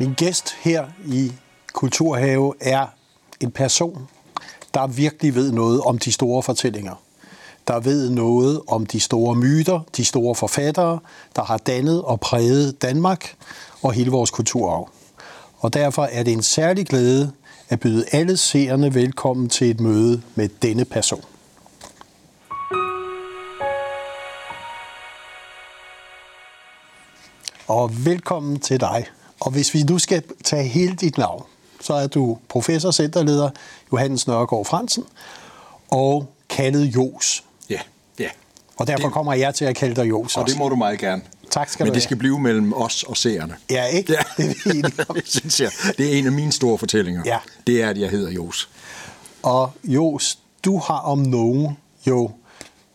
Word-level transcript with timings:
Min 0.00 0.14
gæst 0.14 0.54
her 0.60 0.86
i 1.06 1.32
Kulturhave 1.72 2.54
er 2.60 2.86
en 3.40 3.50
person, 3.50 4.08
der 4.74 4.86
virkelig 4.86 5.34
ved 5.34 5.52
noget 5.52 5.80
om 5.80 5.98
de 5.98 6.12
store 6.12 6.42
fortællinger. 6.42 6.94
Der 7.68 7.80
ved 7.80 8.10
noget 8.10 8.60
om 8.68 8.86
de 8.86 9.00
store 9.00 9.34
myter, 9.34 9.80
de 9.96 10.04
store 10.04 10.34
forfattere, 10.34 10.98
der 11.36 11.42
har 11.42 11.56
dannet 11.56 12.02
og 12.02 12.20
præget 12.20 12.82
Danmark 12.82 13.36
og 13.82 13.92
hele 13.92 14.10
vores 14.10 14.30
kulturarv. 14.30 14.90
Og 15.58 15.74
derfor 15.74 16.04
er 16.04 16.22
det 16.22 16.32
en 16.32 16.42
særlig 16.42 16.86
glæde 16.86 17.32
at 17.68 17.80
byde 17.80 18.04
alle 18.12 18.36
seerne 18.36 18.94
velkommen 18.94 19.48
til 19.48 19.70
et 19.70 19.80
møde 19.80 20.22
med 20.34 20.48
denne 20.48 20.84
person. 20.84 21.24
Og 27.68 28.04
velkommen 28.04 28.60
til 28.60 28.80
dig. 28.80 29.06
Og 29.40 29.50
hvis 29.50 29.74
vi 29.74 29.82
nu 29.82 29.98
skal 29.98 30.22
tage 30.44 30.64
hele 30.64 30.94
dit 30.94 31.18
navn, 31.18 31.42
så 31.80 31.94
er 31.94 32.06
du 32.06 32.38
professor, 32.48 32.90
centerleder 32.90 33.50
Johannes 33.92 34.26
Nørgaard 34.26 34.64
Fransen, 34.64 35.04
og 35.90 36.32
kaldet 36.48 36.84
Jos. 36.96 37.44
Ja, 37.70 37.80
ja. 38.18 38.28
Og 38.76 38.86
derfor 38.86 39.02
Det- 39.08 39.12
kommer 39.12 39.34
jeg 39.34 39.54
til 39.54 39.64
at 39.64 39.76
kalde 39.76 39.94
dig 39.96 40.08
Jos 40.08 40.36
Og 40.36 40.46
det 40.46 40.58
må 40.58 40.68
du 40.68 40.76
meget 40.76 40.98
gerne. 40.98 41.22
Tak 41.50 41.68
skal 41.68 41.84
Men 41.84 41.88
du 41.88 41.94
det 41.94 42.02
have. 42.02 42.06
skal 42.06 42.16
blive 42.16 42.38
mellem 42.40 42.72
os 42.72 43.02
og 43.02 43.16
seerne. 43.16 43.56
Ja, 43.70 43.84
ikke? 43.84 44.12
Ja. 44.12 44.18
Det 44.44 44.84
er 44.98 45.12
det 45.12 45.28
synes 45.38 45.60
jeg. 45.60 45.70
Det 45.98 46.14
er 46.14 46.18
en 46.18 46.26
af 46.26 46.32
mine 46.32 46.52
store 46.52 46.78
fortællinger. 46.78 47.22
Ja. 47.26 47.38
Det 47.66 47.82
er, 47.82 47.88
at 47.90 47.98
jeg 47.98 48.10
hedder 48.10 48.30
Jos. 48.30 48.68
Og 49.42 49.70
Jos, 49.84 50.38
du 50.64 50.78
har 50.78 50.98
om 50.98 51.18
nogen 51.18 51.78
jo 52.06 52.30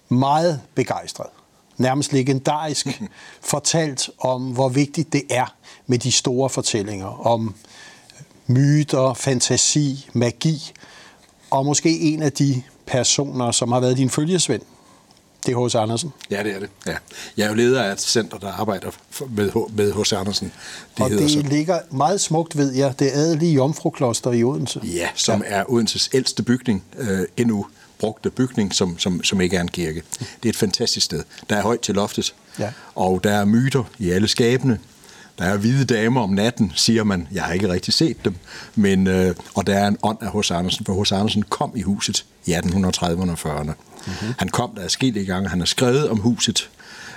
meget 0.09 0.62
begejstret, 0.76 1.28
nærmest 1.78 2.14
legendarisk, 2.14 3.02
fortalt 3.42 4.09
om, 4.20 4.44
hvor 4.44 4.70
vigtigt 4.70 5.14
det 5.14 5.23
er 5.30 5.56
med 5.88 6.00
de 6.00 6.12
store 6.12 6.50
fortællinger, 6.50 7.28
om 7.28 7.56
myter, 8.48 9.14
fantasi, 9.14 10.09
magi, 10.14 10.72
og 11.50 11.66
måske 11.66 12.00
en 12.00 12.22
af 12.22 12.31
de 12.31 12.62
personer, 12.86 13.52
som 13.52 13.72
har 13.72 13.80
været 13.80 13.98
din 13.98 14.09
følgesvend, 14.09 14.62
det 15.46 15.53
er 15.53 15.66
H.C. 15.66 15.76
Andersen. 15.76 16.14
Ja, 16.30 16.44
det 16.44 16.56
er 16.56 16.59
det. 16.59 16.70
Ja. 16.86 16.96
Jeg 17.38 17.44
er 17.44 17.50
jo 17.50 17.56
leder 17.56 17.84
af 17.84 17.92
et 17.92 18.02
center, 18.02 18.38
der 18.38 18.52
arbejder 18.52 18.92
med, 19.30 19.52
H- 19.52 19.78
med 19.78 19.94
H.C. 19.94 20.14
Andersen. 20.14 20.52
Det 20.98 21.03
og 21.03 21.09
det 21.09 21.31
så. 21.31 21.40
ligger 21.40 21.80
meget 21.92 22.22
smukt, 22.22 22.58
ved 22.58 22.73
jeg, 22.73 23.00
det 23.00 23.12
adelige 23.12 23.53
Jomfrukloster 23.53 24.31
i 24.31 24.44
Odense. 24.44 24.81
Ja, 24.84 25.09
som 25.16 25.44
ja. 25.50 25.56
er 25.56 25.72
Odenses 25.72 26.09
ældste 26.14 26.44
bygning, 26.44 26.84
øh, 26.98 27.20
endnu 27.38 27.66
brugte 28.00 28.30
bygning, 28.30 28.74
som, 28.76 29.00
som, 29.00 29.24
som 29.24 29.42
ikke 29.42 29.58
er 29.58 29.62
en 29.62 29.68
kirke. 29.68 30.04
Det 30.20 30.46
er 30.46 30.50
et 30.50 30.56
fantastisk 30.56 31.06
sted. 31.06 31.24
Der 31.50 31.56
er 31.56 31.62
højt 31.62 31.80
til 31.80 31.96
loftet, 31.96 32.34
Ja. 32.60 32.72
og 32.96 33.24
der 33.24 33.32
er 33.32 33.46
myter 33.46 33.84
i 34.00 34.10
alle 34.10 34.28
skabene. 34.28 34.80
Der 35.40 35.46
er 35.46 35.58
hvide 35.58 35.86
damer 35.86 36.22
om 36.22 36.30
natten, 36.30 36.72
siger 36.76 37.04
man. 37.04 37.28
Jeg 37.32 37.44
har 37.44 37.54
ikke 37.54 37.70
rigtig 37.70 37.94
set 37.94 38.26
dem. 38.26 38.36
Men, 38.76 39.08
øh, 39.08 39.36
og 39.56 39.68
der 39.68 39.74
er 39.78 39.88
en 39.88 39.98
ånd 40.04 40.18
af 40.22 40.40
H.C. 40.40 40.52
Andersen, 40.52 40.86
for 40.86 41.04
H.C. 41.04 41.12
Andersen 41.12 41.44
kom 41.44 41.72
i 41.76 41.82
huset 41.82 42.26
i 42.46 42.54
1830'erne 42.54 43.32
og 43.32 43.38
40'erne. 43.60 43.64
Mm-hmm. 44.08 44.34
Han 44.38 44.50
kom 44.50 44.72
der 44.76 44.82
adskillige 44.84 45.26
gange. 45.26 45.50
Han 45.50 45.59
har 45.59 45.66
skrevet 45.66 46.09
om 46.09 46.18
huset. 46.20 46.70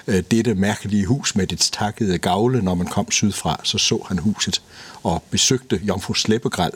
Øh, 0.06 0.22
dette 0.30 0.54
mærkelige 0.54 1.06
hus 1.06 1.36
med 1.36 1.46
dets 1.46 1.70
takkede 1.70 2.18
gavle, 2.18 2.62
når 2.62 2.74
man 2.74 2.86
kom 2.86 3.10
sydfra, 3.10 3.60
så 3.64 3.78
så 3.78 4.04
han 4.08 4.18
huset 4.18 4.62
og 5.02 5.22
besøgte 5.30 5.80
Jomfru 5.82 6.14
Slæbegræl 6.14 6.70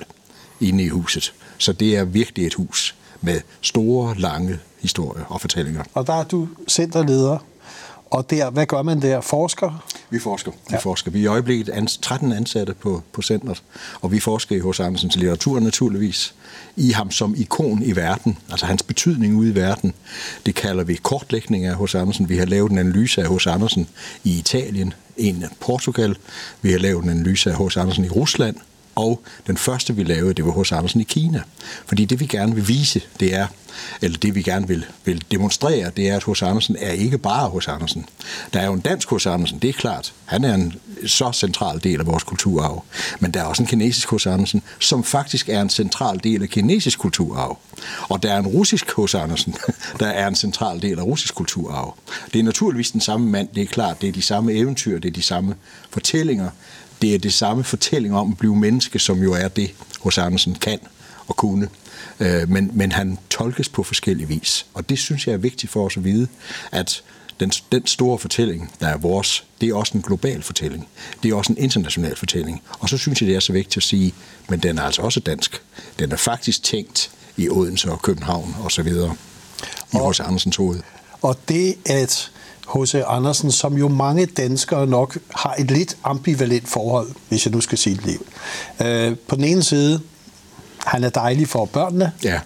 inde 0.60 0.84
i 0.84 0.88
huset. 0.88 1.32
Så 1.58 1.72
det 1.72 1.96
er 1.96 2.04
virkelig 2.04 2.46
et 2.46 2.54
hus 2.54 2.94
med 3.22 3.40
store, 3.60 4.14
lange 4.18 4.58
historier 4.80 5.24
og 5.24 5.40
fortællinger. 5.40 5.82
Og 5.94 6.06
der 6.06 6.12
er 6.14 6.24
du 6.24 6.48
centerleder, 6.68 7.38
og 8.10 8.30
der, 8.30 8.50
hvad 8.50 8.66
gør 8.66 8.82
man 8.82 9.02
der? 9.02 9.20
Forsker? 9.20 9.84
Vi 10.10 10.18
forsker. 10.18 10.50
Vi 10.50 10.56
Ja. 10.70 10.74
ja. 10.74 10.80
forsker. 10.80 11.10
Vi 11.10 11.18
er 11.18 11.22
i 11.22 11.26
øjeblikket 11.26 11.68
ans- 11.72 12.00
13 12.02 12.32
ansatte 12.32 12.74
på, 12.74 13.02
på 13.12 13.22
centret, 13.22 13.62
og 14.00 14.12
vi 14.12 14.20
forsker 14.20 14.56
i 14.56 14.58
H.C. 14.70 14.80
Andersens 14.80 15.16
litteratur 15.16 15.60
naturligvis. 15.60 16.34
I 16.76 16.90
ham 16.90 17.10
som 17.10 17.34
ikon 17.36 17.82
i 17.82 17.96
verden, 17.96 18.38
altså 18.50 18.66
hans 18.66 18.82
betydning 18.82 19.36
ude 19.36 19.50
i 19.50 19.54
verden. 19.54 19.94
Det 20.46 20.54
kalder 20.54 20.84
vi 20.84 20.94
kortlægning 20.94 21.64
af 21.64 21.76
H.C. 21.84 21.94
Andersen. 21.94 22.28
Vi 22.28 22.36
har 22.38 22.46
lavet 22.46 22.72
en 22.72 22.78
analyse 22.78 23.22
af 23.22 23.34
H.C. 23.36 23.46
Andersen 23.46 23.88
i 24.24 24.38
Italien, 24.38 24.94
en 25.16 25.42
af 25.42 25.48
Portugal. 25.60 26.16
Vi 26.62 26.72
har 26.72 26.78
lavet 26.78 27.04
en 27.04 27.10
analyse 27.10 27.50
af 27.52 27.66
H.C. 27.66 27.76
Andersen 27.76 28.04
i 28.04 28.08
Rusland, 28.08 28.56
og 28.94 29.22
den 29.46 29.56
første, 29.56 29.96
vi 29.96 30.02
lavede, 30.02 30.34
det 30.34 30.44
var 30.44 30.52
hos 30.52 30.72
Andersen 30.72 31.00
i 31.00 31.04
Kina. 31.04 31.42
Fordi 31.86 32.04
det, 32.04 32.20
vi 32.20 32.26
gerne 32.26 32.54
vil 32.54 32.68
vise, 32.68 33.00
det 33.20 33.34
er, 33.34 33.46
eller 34.00 34.18
det, 34.18 34.34
vi 34.34 34.42
gerne 34.42 34.68
vil, 34.68 34.84
vil 35.04 35.24
demonstrere, 35.30 35.90
det 35.96 36.08
er, 36.08 36.16
at 36.16 36.22
hos 36.22 36.42
Andersen 36.42 36.76
er 36.80 36.90
ikke 36.90 37.18
bare 37.18 37.48
hos 37.48 37.68
Andersen. 37.68 38.06
Der 38.52 38.60
er 38.60 38.66
jo 38.66 38.72
en 38.72 38.80
dansk 38.80 39.08
hos 39.08 39.26
Andersen, 39.26 39.58
det 39.58 39.68
er 39.68 39.72
klart. 39.72 40.12
Han 40.24 40.44
er 40.44 40.54
en 40.54 40.74
så 41.06 41.32
central 41.32 41.80
del 41.84 42.00
af 42.00 42.06
vores 42.06 42.22
kulturarv. 42.22 42.84
Men 43.20 43.30
der 43.30 43.40
er 43.40 43.44
også 43.44 43.62
en 43.62 43.66
kinesisk 43.66 44.08
hos 44.10 44.26
Andersen, 44.26 44.62
som 44.78 45.04
faktisk 45.04 45.48
er 45.48 45.62
en 45.62 45.70
central 45.70 46.20
del 46.24 46.42
af 46.42 46.48
kinesisk 46.48 46.98
kulturarv. 46.98 47.58
Og 48.08 48.22
der 48.22 48.32
er 48.32 48.38
en 48.38 48.46
russisk 48.46 48.92
hos 48.92 49.14
Andersen, 49.14 49.54
der 50.00 50.06
er 50.06 50.28
en 50.28 50.34
central 50.34 50.82
del 50.82 50.98
af 50.98 51.02
russisk 51.02 51.34
kulturarv. 51.34 51.96
Det 52.32 52.38
er 52.38 52.42
naturligvis 52.42 52.90
den 52.90 53.00
samme 53.00 53.30
mand, 53.30 53.48
det 53.54 53.62
er 53.62 53.66
klart. 53.66 54.00
Det 54.00 54.08
er 54.08 54.12
de 54.12 54.22
samme 54.22 54.52
eventyr, 54.52 54.98
det 54.98 55.08
er 55.08 55.12
de 55.12 55.22
samme 55.22 55.54
fortællinger, 55.90 56.50
det 57.02 57.14
er 57.14 57.18
det 57.18 57.32
samme 57.32 57.64
fortælling 57.64 58.14
om 58.16 58.30
at 58.32 58.38
blive 58.38 58.56
menneske, 58.56 58.98
som 58.98 59.22
jo 59.22 59.32
er 59.32 59.48
det, 59.48 59.70
hos 60.00 60.18
Andersen 60.18 60.54
kan 60.54 60.78
og 61.26 61.36
kunne. 61.36 61.68
Øh, 62.20 62.48
Men, 62.50 62.70
men 62.74 62.92
han 62.92 63.18
tolkes 63.30 63.68
på 63.68 63.82
forskellige 63.82 64.28
vis. 64.28 64.66
Og 64.74 64.88
det 64.88 64.98
synes 64.98 65.26
jeg 65.26 65.32
er 65.32 65.36
vigtigt 65.38 65.72
for 65.72 65.86
os 65.86 65.96
at 65.96 66.04
vide, 66.04 66.28
at 66.72 67.02
den, 67.40 67.50
den 67.72 67.86
store 67.86 68.18
fortælling, 68.18 68.72
der 68.80 68.86
er 68.88 68.96
vores, 68.96 69.44
det 69.60 69.68
er 69.68 69.74
også 69.74 69.92
en 69.94 70.02
global 70.02 70.42
fortælling. 70.42 70.88
Det 71.22 71.30
er 71.30 71.34
også 71.34 71.52
en 71.52 71.58
international 71.58 72.16
fortælling. 72.16 72.62
Og 72.78 72.88
så 72.88 72.98
synes 72.98 73.20
jeg, 73.22 73.26
det 73.28 73.36
er 73.36 73.40
så 73.40 73.52
vigtigt 73.52 73.76
at 73.76 73.82
sige, 73.82 74.14
men 74.48 74.58
den 74.60 74.78
er 74.78 74.82
altså 74.82 75.02
også 75.02 75.20
dansk. 75.20 75.62
Den 75.98 76.12
er 76.12 76.16
faktisk 76.16 76.62
tænkt 76.62 77.10
i 77.36 77.48
Odense 77.48 77.90
og 77.92 78.02
København 78.02 78.56
og 78.60 78.72
så 78.72 78.82
videre. 78.82 79.14
I 79.92 79.96
Og- 79.96 80.00
hos 80.00 80.20
Andersens 80.20 80.56
hoved. 80.56 80.80
Og 81.22 81.38
det, 81.48 81.74
at 81.86 82.30
H.C. 82.68 82.94
Andersen, 83.06 83.52
som 83.52 83.74
jo 83.76 83.88
mange 83.88 84.26
danskere 84.26 84.86
nok 84.86 85.18
har 85.34 85.54
et 85.58 85.70
lidt 85.70 85.96
ambivalent 86.04 86.68
forhold, 86.68 87.10
hvis 87.28 87.46
jeg 87.46 87.54
nu 87.54 87.60
skal 87.60 87.78
sige 87.78 87.96
det 87.96 88.04
liv. 88.06 88.26
Øh, 88.82 89.16
på 89.28 89.36
den 89.36 89.44
ene 89.44 89.62
side, 89.62 90.00
han 90.86 91.04
er 91.04 91.10
dejlig 91.10 91.48
for 91.48 91.64
børnene, 91.64 92.12
Ja. 92.24 92.40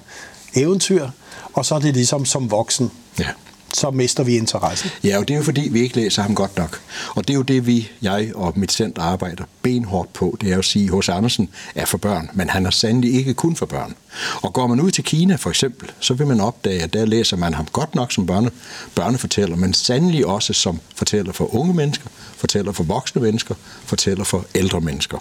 eventyr, 0.54 1.08
og 1.52 1.66
så 1.66 1.74
er 1.74 1.78
det 1.78 1.94
ligesom 1.94 2.24
som 2.24 2.50
voksen, 2.50 2.90
Ja 3.18 3.28
så 3.76 3.90
mister 3.90 4.22
vi 4.22 4.36
interessen. 4.36 4.90
Ja, 5.04 5.18
og 5.18 5.28
det 5.28 5.34
er 5.34 5.38
jo 5.38 5.44
fordi, 5.44 5.68
vi 5.68 5.80
ikke 5.80 5.96
læser 5.96 6.22
ham 6.22 6.34
godt 6.34 6.56
nok. 6.56 6.80
Og 7.08 7.28
det 7.28 7.34
er 7.34 7.36
jo 7.36 7.42
det, 7.42 7.66
vi, 7.66 7.90
jeg 8.02 8.30
og 8.34 8.52
mit 8.56 8.72
center 8.72 9.02
arbejder 9.02 9.44
benhårdt 9.62 10.12
på. 10.12 10.36
Det 10.40 10.48
er 10.48 10.52
jo 10.52 10.58
at 10.58 10.64
sige, 10.64 10.90
at 10.92 10.98
H.C. 10.98 11.08
Andersen 11.08 11.48
er 11.74 11.84
for 11.84 11.98
børn, 11.98 12.30
men 12.34 12.48
han 12.50 12.66
er 12.66 12.70
sandelig 12.70 13.14
ikke 13.14 13.34
kun 13.34 13.56
for 13.56 13.66
børn. 13.66 13.94
Og 14.42 14.52
går 14.52 14.66
man 14.66 14.80
ud 14.80 14.90
til 14.90 15.04
Kina 15.04 15.36
for 15.36 15.50
eksempel, 15.50 15.90
så 16.00 16.14
vil 16.14 16.26
man 16.26 16.40
opdage, 16.40 16.82
at 16.82 16.92
der 16.92 17.04
læser 17.04 17.36
man 17.36 17.54
ham 17.54 17.66
godt 17.72 17.94
nok 17.94 18.12
som 18.12 18.26
børne, 18.26 18.50
børnefortæller, 18.94 19.56
men 19.56 19.74
sandelig 19.74 20.26
også 20.26 20.52
som 20.52 20.80
fortæller 20.94 21.32
for 21.32 21.54
unge 21.54 21.74
mennesker, 21.74 22.08
fortæller 22.36 22.72
for 22.72 22.84
voksne 22.84 23.22
mennesker, 23.22 23.54
fortæller 23.84 24.24
for 24.24 24.46
ældre 24.54 24.80
mennesker. 24.80 25.18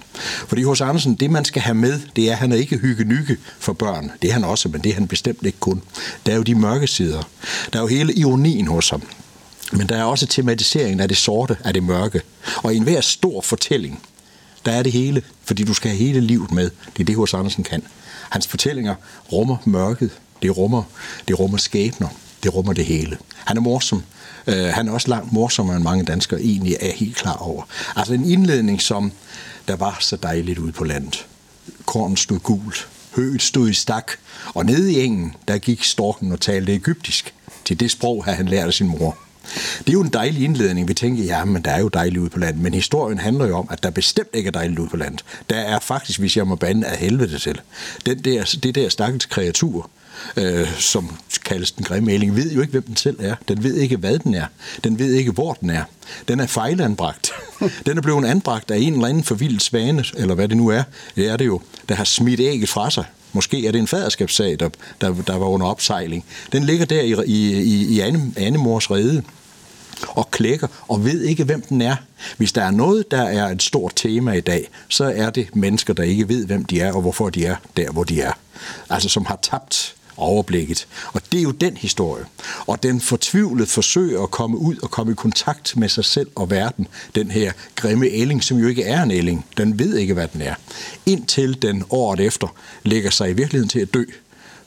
Fordi 0.48 0.64
hos 0.64 0.82
Andersen, 0.82 1.16
det 1.16 1.32
man 1.32 1.46
skal 1.46 1.62
have 1.62 1.76
med, 1.76 2.00
det 2.16 2.28
er, 2.28 2.32
at 2.32 2.38
han 2.38 2.52
er 2.52 2.56
ikke 2.56 2.78
hygge 2.78 3.38
for 3.60 3.74
børn. 3.74 4.12
Det 4.22 4.30
er 4.30 4.34
han 4.34 4.44
også, 4.44 4.70
men 4.70 4.82
det 4.82 4.90
er 4.90 4.94
han 4.94 5.08
bestemt 5.08 5.46
ikke 5.46 5.60
kun. 5.60 5.82
Der 6.26 6.32
er 6.32 6.36
jo 6.36 6.44
de 6.44 6.56
mørke 6.56 6.88
sider. 6.88 7.24
Der 7.74 7.80
er 7.80 7.84
jo 7.84 7.88
hele 7.88 8.14
ironien 8.14 8.45
hos 8.68 8.90
ham. 8.90 9.02
Men 9.72 9.90
der 9.90 9.96
er 9.96 10.04
også 10.04 10.26
tematiseringen 10.26 11.00
af 11.00 11.08
det 11.08 11.18
sorte, 11.18 11.58
af 11.64 11.74
det 11.74 11.84
mørke. 11.84 12.22
Og 12.58 12.74
i 12.74 12.78
enhver 12.78 13.02
stor 13.02 13.42
fortælling, 13.42 14.02
der 14.66 14.72
er 14.72 14.84
det 14.84 14.92
hele, 14.92 15.22
fordi 15.46 15.64
du 15.64 15.74
skal 15.74 15.92
have 15.92 16.00
hele 16.00 16.20
livet 16.20 16.52
med. 16.52 16.70
Det 16.94 17.00
er 17.00 17.06
det, 17.06 17.16
hos 17.16 17.34
Andersen 17.34 17.64
kan. 17.64 17.84
Hans 18.30 18.48
fortællinger 18.48 18.96
rummer 19.32 19.58
mørket, 19.66 20.12
det 20.42 20.58
rummer, 20.58 20.84
det 21.28 21.40
rummer 21.40 21.58
skæbner, 21.58 22.08
det 22.44 22.56
rummer 22.56 22.74
det 22.74 22.86
hele. 22.86 23.18
Han 23.36 23.58
er 23.58 23.62
morsom. 23.62 24.04
Uh, 24.48 24.54
han 24.54 24.88
er 24.88 24.92
også 24.92 25.08
langt 25.08 25.34
morsommere, 25.34 25.76
end 25.76 25.84
mange 25.84 26.04
danskere 26.04 26.42
egentlig 26.42 26.78
er 26.82 26.92
helt 26.92 27.16
klar 27.16 27.38
over. 27.38 27.64
Altså 27.96 28.14
en 28.14 28.32
indledning, 28.32 28.82
som 28.82 29.12
der 29.68 29.76
var 29.76 29.98
så 30.00 30.16
dejligt 30.16 30.60
ude 30.60 30.72
på 30.72 30.84
landet. 30.84 31.26
Korn 31.86 32.18
stod 32.18 32.40
gult, 32.40 32.88
høet 33.16 33.42
stod 33.42 33.70
i 33.70 33.74
stak, 33.74 34.12
og 34.54 34.66
nede 34.66 34.94
i 34.94 35.04
engen, 35.04 35.36
der 35.48 35.58
gik 35.58 35.84
storken 35.84 36.32
og 36.32 36.42
talte 36.42 36.74
egyptisk. 36.74 37.34
Til 37.66 37.80
det 37.80 37.92
sprog 37.92 38.26
han 38.26 38.48
lært 38.48 38.68
af 38.68 38.74
sin 38.74 38.88
mor. 38.88 39.18
Det 39.80 39.90
er 39.90 39.94
jo 39.94 40.02
en 40.02 40.10
dejlig 40.14 40.44
indledning. 40.44 40.88
Vi 40.88 40.94
tænker, 40.94 41.24
ja, 41.24 41.46
men 41.46 41.62
der 41.62 41.72
er 41.72 41.80
jo 41.80 41.88
dejligt 41.88 42.18
ude 42.18 42.30
på 42.30 42.40
landet. 42.40 42.62
Men 42.62 42.74
historien 42.74 43.18
handler 43.18 43.48
jo 43.48 43.58
om, 43.58 43.68
at 43.72 43.84
der 43.84 43.90
bestemt 43.90 44.30
ikke 44.34 44.48
er 44.48 44.52
dejligt 44.52 44.80
ude 44.80 44.90
på 44.90 44.98
landet. 44.98 45.26
Der 45.50 45.56
er 45.56 45.80
faktisk, 45.80 46.20
hvis 46.20 46.38
jeg 46.38 46.48
må 46.48 46.56
bande 46.56 46.88
af 46.88 46.98
helvede 46.98 47.40
til. 47.40 47.62
Den 48.06 48.20
der, 48.20 48.58
det 48.64 48.76
der 48.76 48.90
stakkels 48.90 49.26
kreatur, 49.26 49.90
øh, 50.38 50.80
som 50.80 51.18
kaldes 51.46 51.72
den 51.72 51.84
grimme 51.84 52.12
ælling, 52.12 52.36
ved 52.36 52.52
jo 52.52 52.62
ikke, 52.62 52.72
hvem 52.72 52.84
den 52.84 52.96
selv 52.96 53.18
er. 53.20 53.36
Den 53.48 53.64
ved 53.64 53.76
ikke, 53.76 53.98
hvad 53.98 54.20
den 54.20 54.34
er. 54.34 54.46
Den 54.84 55.00
ved 55.00 55.14
ikke, 55.14 55.32
hvor 55.32 55.54
den 55.54 55.70
er. 55.70 55.84
Den 56.28 56.40
er 56.40 56.48
fejlanbragt. 56.48 57.32
Den 57.86 57.98
er 57.98 58.02
blevet 58.02 58.26
anbragt 58.26 58.72
af 58.72 58.78
en 58.78 58.94
eller 58.94 59.08
anden 59.08 59.24
forvildet 59.24 59.62
svane, 59.62 60.06
eller 60.18 60.36
hvad 60.36 60.48
det 60.48 60.58
nu 60.58 60.68
er. 60.68 60.84
Det 61.16 61.30
er 61.30 61.38
det 61.38 61.46
jo, 61.46 61.62
der 61.90 61.96
har 61.96 62.04
smidt 62.04 62.40
ægget 62.40 62.70
fra 62.70 62.92
sig. 62.92 63.06
Måske 63.36 63.68
er 63.68 63.72
det 63.72 63.80
en 63.80 63.88
faderskabssag, 63.88 64.60
der, 64.60 64.70
der, 65.02 65.14
der 65.28 65.38
var 65.38 65.46
under 65.46 65.68
opsejling. 65.68 66.26
Den 66.52 66.64
ligger 66.64 66.86
der 66.86 67.02
i, 67.02 67.14
i, 67.26 67.62
i, 67.62 67.86
i 67.86 68.00
Anne, 68.00 68.34
Annemors 68.38 68.92
rede. 68.92 69.24
og 70.08 70.32
klækker 70.32 70.68
og 70.88 71.06
ved 71.06 71.22
ikke, 71.22 71.44
hvem 71.44 71.62
den 71.62 71.82
er. 71.82 71.96
Hvis 72.38 72.52
der 72.52 72.64
er 72.64 72.72
noget, 72.72 73.12
der 73.12 73.22
er 73.22 73.48
et 73.48 73.64
stort 73.64 73.94
tema 73.96 74.32
i 74.32 74.42
dag, 74.42 74.70
så 74.90 75.14
er 75.16 75.30
det 75.30 75.56
mennesker, 75.56 75.94
der 75.94 76.04
ikke 76.04 76.30
ved, 76.30 76.46
hvem 76.46 76.66
de 76.66 76.80
er 76.80 76.94
og 76.94 77.02
hvorfor 77.02 77.30
de 77.30 77.46
er 77.46 77.56
der, 77.78 77.92
hvor 77.92 78.04
de 78.04 78.22
er. 78.22 78.32
Altså 78.90 79.10
som 79.10 79.26
har 79.26 79.40
tabt 79.42 79.96
overblikket. 80.18 80.88
Og 81.14 81.22
det 81.32 81.38
er 81.38 81.44
jo 81.44 81.52
den 81.52 81.78
historie. 81.78 82.26
Og 82.68 82.84
den 82.84 83.02
fortvivlede 83.02 83.68
forsøger 83.68 84.24
at 84.24 84.32
komme 84.32 84.58
ud 84.58 84.76
og 84.84 84.92
komme 84.92 85.12
i 85.12 85.16
kontakt 85.16 85.78
med 85.78 85.90
sig 85.90 86.06
selv 86.06 86.28
og 86.36 86.50
verden. 86.50 86.88
Den 87.16 87.32
her 87.32 87.52
grimme 87.76 88.08
ælling, 88.08 88.44
som 88.44 88.58
jo 88.58 88.68
ikke 88.68 88.84
er 88.84 89.04
en 89.04 89.12
ælling. 89.12 89.46
Den 89.58 89.80
ved 89.80 89.98
ikke, 89.98 90.14
hvad 90.14 90.28
den 90.28 90.42
er. 90.42 90.56
Indtil 91.06 91.62
den 91.62 91.84
året 91.90 92.20
efter 92.20 92.56
lægger 92.84 93.10
sig 93.10 93.30
i 93.30 93.34
virkeligheden 93.34 93.70
til 93.70 93.80
at 93.80 93.94
dø. 93.94 94.04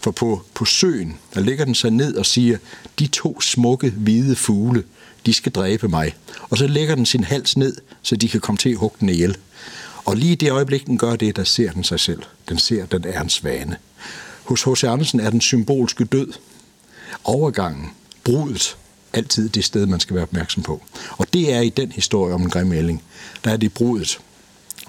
For 0.00 0.10
på, 0.10 0.42
på 0.54 0.64
søen, 0.64 1.18
der 1.34 1.40
ligger 1.40 1.64
den 1.64 1.74
sig 1.74 1.90
ned 1.90 2.14
og 2.16 2.26
siger, 2.26 2.58
de 2.98 3.06
to 3.06 3.40
smukke 3.40 3.90
hvide 3.90 4.36
fugle, 4.36 4.84
de 5.26 5.32
skal 5.32 5.52
dræbe 5.52 5.88
mig. 5.88 6.14
Og 6.50 6.58
så 6.58 6.66
lægger 6.66 6.94
den 6.94 7.06
sin 7.06 7.24
hals 7.24 7.56
ned, 7.56 7.76
så 8.02 8.16
de 8.16 8.28
kan 8.28 8.40
komme 8.40 8.58
til 8.58 8.70
at 8.70 8.76
hugge 8.76 8.96
den 9.00 9.08
ihjel. 9.08 9.36
Og 10.04 10.16
lige 10.16 10.32
i 10.32 10.34
det 10.34 10.50
øjeblik, 10.50 10.86
den 10.86 10.98
gør 10.98 11.16
det, 11.16 11.36
der 11.36 11.44
ser 11.44 11.72
den 11.72 11.84
sig 11.84 12.00
selv. 12.00 12.22
Den 12.48 12.58
ser, 12.58 12.82
at 12.82 12.92
den 12.92 13.04
er 13.04 13.20
en 13.20 13.28
svane. 13.28 13.76
Hos 14.48 14.62
H.C. 14.64 14.84
Andersen 14.84 15.20
er 15.20 15.30
den 15.30 15.40
symbolske 15.40 16.04
død, 16.04 16.32
overgangen, 17.24 17.90
brudet, 18.24 18.76
altid 19.12 19.48
det 19.48 19.64
sted, 19.64 19.86
man 19.86 20.00
skal 20.00 20.14
være 20.14 20.22
opmærksom 20.22 20.62
på. 20.62 20.82
Og 21.10 21.32
det 21.32 21.54
er 21.54 21.60
i 21.60 21.68
den 21.68 21.92
historie 21.92 22.34
om 22.34 22.42
en 22.42 22.50
grim 22.50 23.00
der 23.44 23.50
er 23.50 23.56
det 23.56 23.74
brudet. 23.74 24.20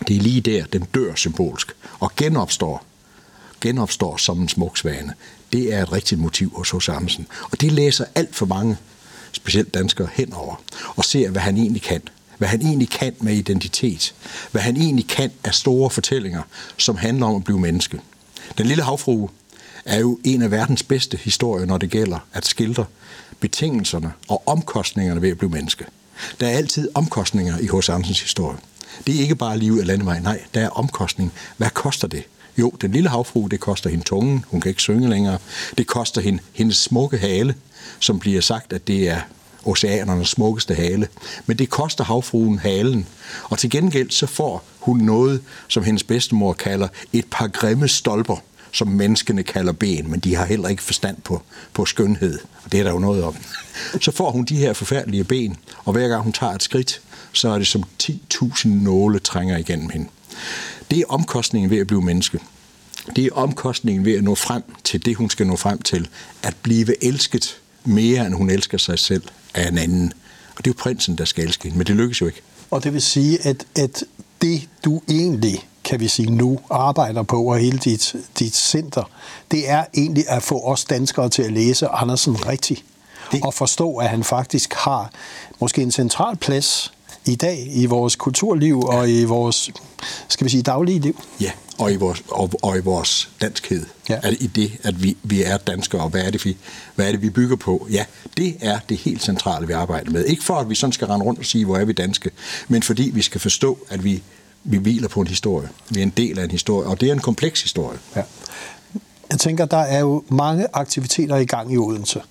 Det 0.07 0.15
er 0.15 0.21
lige 0.21 0.41
der, 0.41 0.65
den 0.65 0.81
dør 0.81 1.15
symbolsk 1.15 1.75
og 1.99 2.11
genopstår, 2.15 2.85
genopstår 3.61 4.17
som 4.17 4.41
en 4.41 4.49
smuk 4.49 4.77
svane. 4.77 5.13
Det 5.53 5.73
er 5.73 5.83
et 5.83 5.91
rigtigt 5.91 6.21
motiv 6.21 6.53
hos 6.55 6.71
H.C. 6.71 6.89
Andersen. 6.89 7.27
Og 7.51 7.61
det 7.61 7.71
læser 7.71 8.05
alt 8.15 8.35
for 8.35 8.45
mange, 8.45 8.77
specielt 9.31 9.73
danskere, 9.73 10.09
henover 10.13 10.55
og 10.95 11.05
ser, 11.05 11.29
hvad 11.29 11.41
han 11.41 11.57
egentlig 11.57 11.81
kan 11.81 12.01
hvad 12.37 12.47
han 12.47 12.61
egentlig 12.61 12.89
kan 12.89 13.15
med 13.19 13.33
identitet, 13.33 14.13
hvad 14.51 14.61
han 14.61 14.77
egentlig 14.77 15.07
kan 15.07 15.31
af 15.43 15.53
store 15.53 15.89
fortællinger, 15.89 16.41
som 16.77 16.97
handler 16.97 17.25
om 17.25 17.35
at 17.35 17.43
blive 17.43 17.59
menneske. 17.59 17.99
Den 18.57 18.65
lille 18.65 18.83
havfrue 18.83 19.29
er 19.89 19.99
jo 19.99 20.19
en 20.23 20.41
af 20.41 20.51
verdens 20.51 20.83
bedste 20.83 21.17
historier, 21.17 21.65
når 21.65 21.77
det 21.77 21.89
gælder 21.89 22.19
at 22.33 22.45
skildre 22.45 22.85
betingelserne 23.39 24.11
og 24.27 24.43
omkostningerne 24.45 25.21
ved 25.21 25.29
at 25.29 25.37
blive 25.37 25.51
menneske. 25.51 25.85
Der 26.39 26.47
er 26.47 26.57
altid 26.57 26.89
omkostninger 26.93 27.57
i 27.57 27.65
H.C. 27.65 27.89
Andersens 27.89 28.21
historie. 28.21 28.57
Det 29.07 29.15
er 29.15 29.19
ikke 29.19 29.35
bare 29.35 29.57
livet 29.57 29.79
af 29.79 29.87
landevej, 29.87 30.19
nej, 30.19 30.41
der 30.53 30.61
er 30.61 30.69
omkostning. 30.69 31.31
Hvad 31.57 31.69
koster 31.69 32.07
det? 32.07 32.23
Jo, 32.57 32.69
den 32.81 32.91
lille 32.91 33.09
havfrue, 33.09 33.49
det 33.49 33.59
koster 33.59 33.89
hende 33.89 34.03
tungen, 34.03 34.45
hun 34.47 34.61
kan 34.61 34.69
ikke 34.69 34.81
synge 34.81 35.09
længere. 35.09 35.37
Det 35.77 35.87
koster 35.87 36.21
hende 36.21 36.39
hendes 36.53 36.77
smukke 36.77 37.17
hale, 37.17 37.55
som 37.99 38.19
bliver 38.19 38.41
sagt, 38.41 38.73
at 38.73 38.87
det 38.87 39.09
er 39.09 39.21
oceanernes 39.65 40.29
smukkeste 40.29 40.75
hale. 40.75 41.07
Men 41.45 41.59
det 41.59 41.69
koster 41.69 42.03
havfruen 42.03 42.59
halen. 42.59 43.07
Og 43.43 43.57
til 43.57 43.69
gengæld 43.69 44.11
så 44.11 44.25
får 44.25 44.63
hun 44.79 44.97
noget, 44.97 45.41
som 45.67 45.83
hendes 45.83 46.03
bedstemor 46.03 46.53
kalder 46.53 46.87
et 47.13 47.25
par 47.31 47.47
grimme 47.47 47.87
stolper 47.87 48.37
som 48.71 48.87
menneskene 48.87 49.43
kalder 49.43 49.71
ben, 49.71 50.11
men 50.11 50.19
de 50.19 50.35
har 50.35 50.45
heller 50.45 50.69
ikke 50.69 50.83
forstand 50.83 51.17
på, 51.23 51.41
på 51.73 51.85
skønhed, 51.85 52.39
og 52.63 52.71
det 52.71 52.79
er 52.79 52.83
der 52.83 52.91
jo 52.91 52.99
noget 52.99 53.23
om. 53.23 53.35
Så 54.01 54.11
får 54.11 54.31
hun 54.31 54.45
de 54.45 54.55
her 54.55 54.73
forfærdelige 54.73 55.23
ben, 55.23 55.57
og 55.85 55.93
hver 55.93 56.07
gang 56.07 56.23
hun 56.23 56.33
tager 56.33 56.53
et 56.53 56.63
skridt, 56.63 57.01
så 57.33 57.49
er 57.49 57.57
det 57.57 57.67
som 57.67 57.83
10.000 58.03 58.67
nåle 58.67 59.19
trænger 59.19 59.57
igennem 59.57 59.89
hende. 59.89 60.07
Det 60.91 60.99
er 60.99 61.03
omkostningen 61.09 61.69
ved 61.69 61.77
at 61.77 61.87
blive 61.87 62.01
menneske. 62.01 62.39
Det 63.15 63.25
er 63.25 63.31
omkostningen 63.33 64.05
ved 64.05 64.13
at 64.13 64.23
nå 64.23 64.35
frem 64.35 64.63
til 64.83 65.05
det, 65.05 65.15
hun 65.15 65.29
skal 65.29 65.47
nå 65.47 65.55
frem 65.55 65.81
til. 65.81 66.07
At 66.43 66.55
blive 66.61 67.03
elsket 67.03 67.57
mere, 67.85 68.25
end 68.25 68.35
hun 68.35 68.49
elsker 68.49 68.77
sig 68.77 68.99
selv 68.99 69.23
af 69.53 69.67
en 69.67 69.77
anden. 69.77 70.13
Og 70.55 70.65
det 70.65 70.71
er 70.71 70.73
jo 70.77 70.83
prinsen, 70.83 71.17
der 71.17 71.25
skal 71.25 71.43
elske 71.43 71.63
hende, 71.63 71.77
men 71.77 71.87
det 71.87 71.95
lykkes 71.95 72.21
jo 72.21 72.25
ikke. 72.25 72.41
Og 72.71 72.83
det 72.83 72.93
vil 72.93 73.01
sige, 73.01 73.47
at, 73.47 73.65
at 73.75 74.03
det, 74.41 74.69
du 74.85 75.01
egentlig 75.09 75.67
kan 75.89 75.99
vi 75.99 76.07
sige, 76.07 76.31
nu 76.31 76.59
arbejder 76.69 77.23
på, 77.23 77.43
og 77.43 77.57
hele 77.59 77.77
dit, 77.77 78.15
dit 78.39 78.55
center, 78.55 79.03
det 79.51 79.69
er 79.69 79.85
egentlig 79.97 80.29
at 80.29 80.43
få 80.43 80.61
os 80.61 80.85
danskere 80.85 81.29
til 81.29 81.41
at 81.41 81.51
læse 81.51 81.87
Andersen 81.87 82.47
rigtigt. 82.47 82.83
Det. 83.31 83.43
Og 83.43 83.53
forstå, 83.53 83.95
at 83.95 84.09
han 84.09 84.23
faktisk 84.23 84.73
har 84.73 85.11
måske 85.59 85.81
en 85.81 85.91
central 85.91 86.35
plads 86.35 86.93
i 87.25 87.35
dag 87.35 87.67
i 87.71 87.85
vores 87.85 88.15
kulturliv 88.15 88.83
ja. 88.91 88.97
og 88.97 89.09
i 89.09 89.23
vores, 89.23 89.71
skal 90.27 90.45
vi 90.45 90.49
sige, 90.49 90.63
daglige 90.63 90.99
liv. 90.99 91.21
Ja, 91.41 91.51
og 91.77 91.91
i 91.91 91.95
vores, 91.95 92.23
og, 92.27 92.51
og 92.61 92.77
i 92.77 92.81
vores 92.81 93.29
danskhed. 93.41 93.85
Ja. 94.09 94.19
At 94.23 94.33
I 94.39 94.47
det, 94.47 94.71
at 94.83 95.03
vi, 95.03 95.17
vi 95.23 95.43
er 95.43 95.57
danskere, 95.57 96.01
og 96.01 96.09
hvad 96.09 96.21
er, 96.21 96.31
det, 96.31 96.45
vi, 96.45 96.57
hvad 96.95 97.07
er 97.07 97.11
det, 97.11 97.21
vi 97.21 97.29
bygger 97.29 97.55
på? 97.55 97.87
Ja, 97.91 98.05
det 98.37 98.57
er 98.61 98.79
det 98.89 98.97
helt 98.97 99.23
centrale, 99.23 99.67
vi 99.67 99.73
arbejder 99.73 100.11
med. 100.11 100.25
Ikke 100.25 100.43
for, 100.43 100.55
at 100.55 100.69
vi 100.69 100.75
sådan 100.75 100.93
skal 100.93 101.07
rende 101.07 101.25
rundt 101.25 101.39
og 101.39 101.45
sige, 101.45 101.65
hvor 101.65 101.77
er 101.77 101.85
vi 101.85 101.93
danske, 101.93 102.31
men 102.67 102.83
fordi 102.83 103.11
vi 103.13 103.21
skal 103.21 103.41
forstå, 103.41 103.77
at 103.89 104.03
vi 104.03 104.23
vi 104.63 104.77
hviler 104.77 105.07
på 105.07 105.21
en 105.21 105.27
historie. 105.27 105.69
Vi 105.89 105.99
er 105.99 106.03
en 106.03 106.13
del 106.17 106.39
af 106.39 106.43
en 106.43 106.51
historie, 106.51 106.87
og 106.87 107.01
det 107.01 107.09
er 107.09 107.13
en 107.13 107.19
kompleks 107.19 107.61
historie. 107.61 107.99
Ja. 108.15 108.21
Jeg 109.31 109.39
tænker, 109.39 109.65
der 109.65 109.77
er 109.77 109.99
jo 109.99 110.23
mange 110.29 110.67
aktiviteter 110.73 111.35
i 111.35 111.45
gang 111.45 111.73
i 111.73 111.77
Odense. 111.77 112.21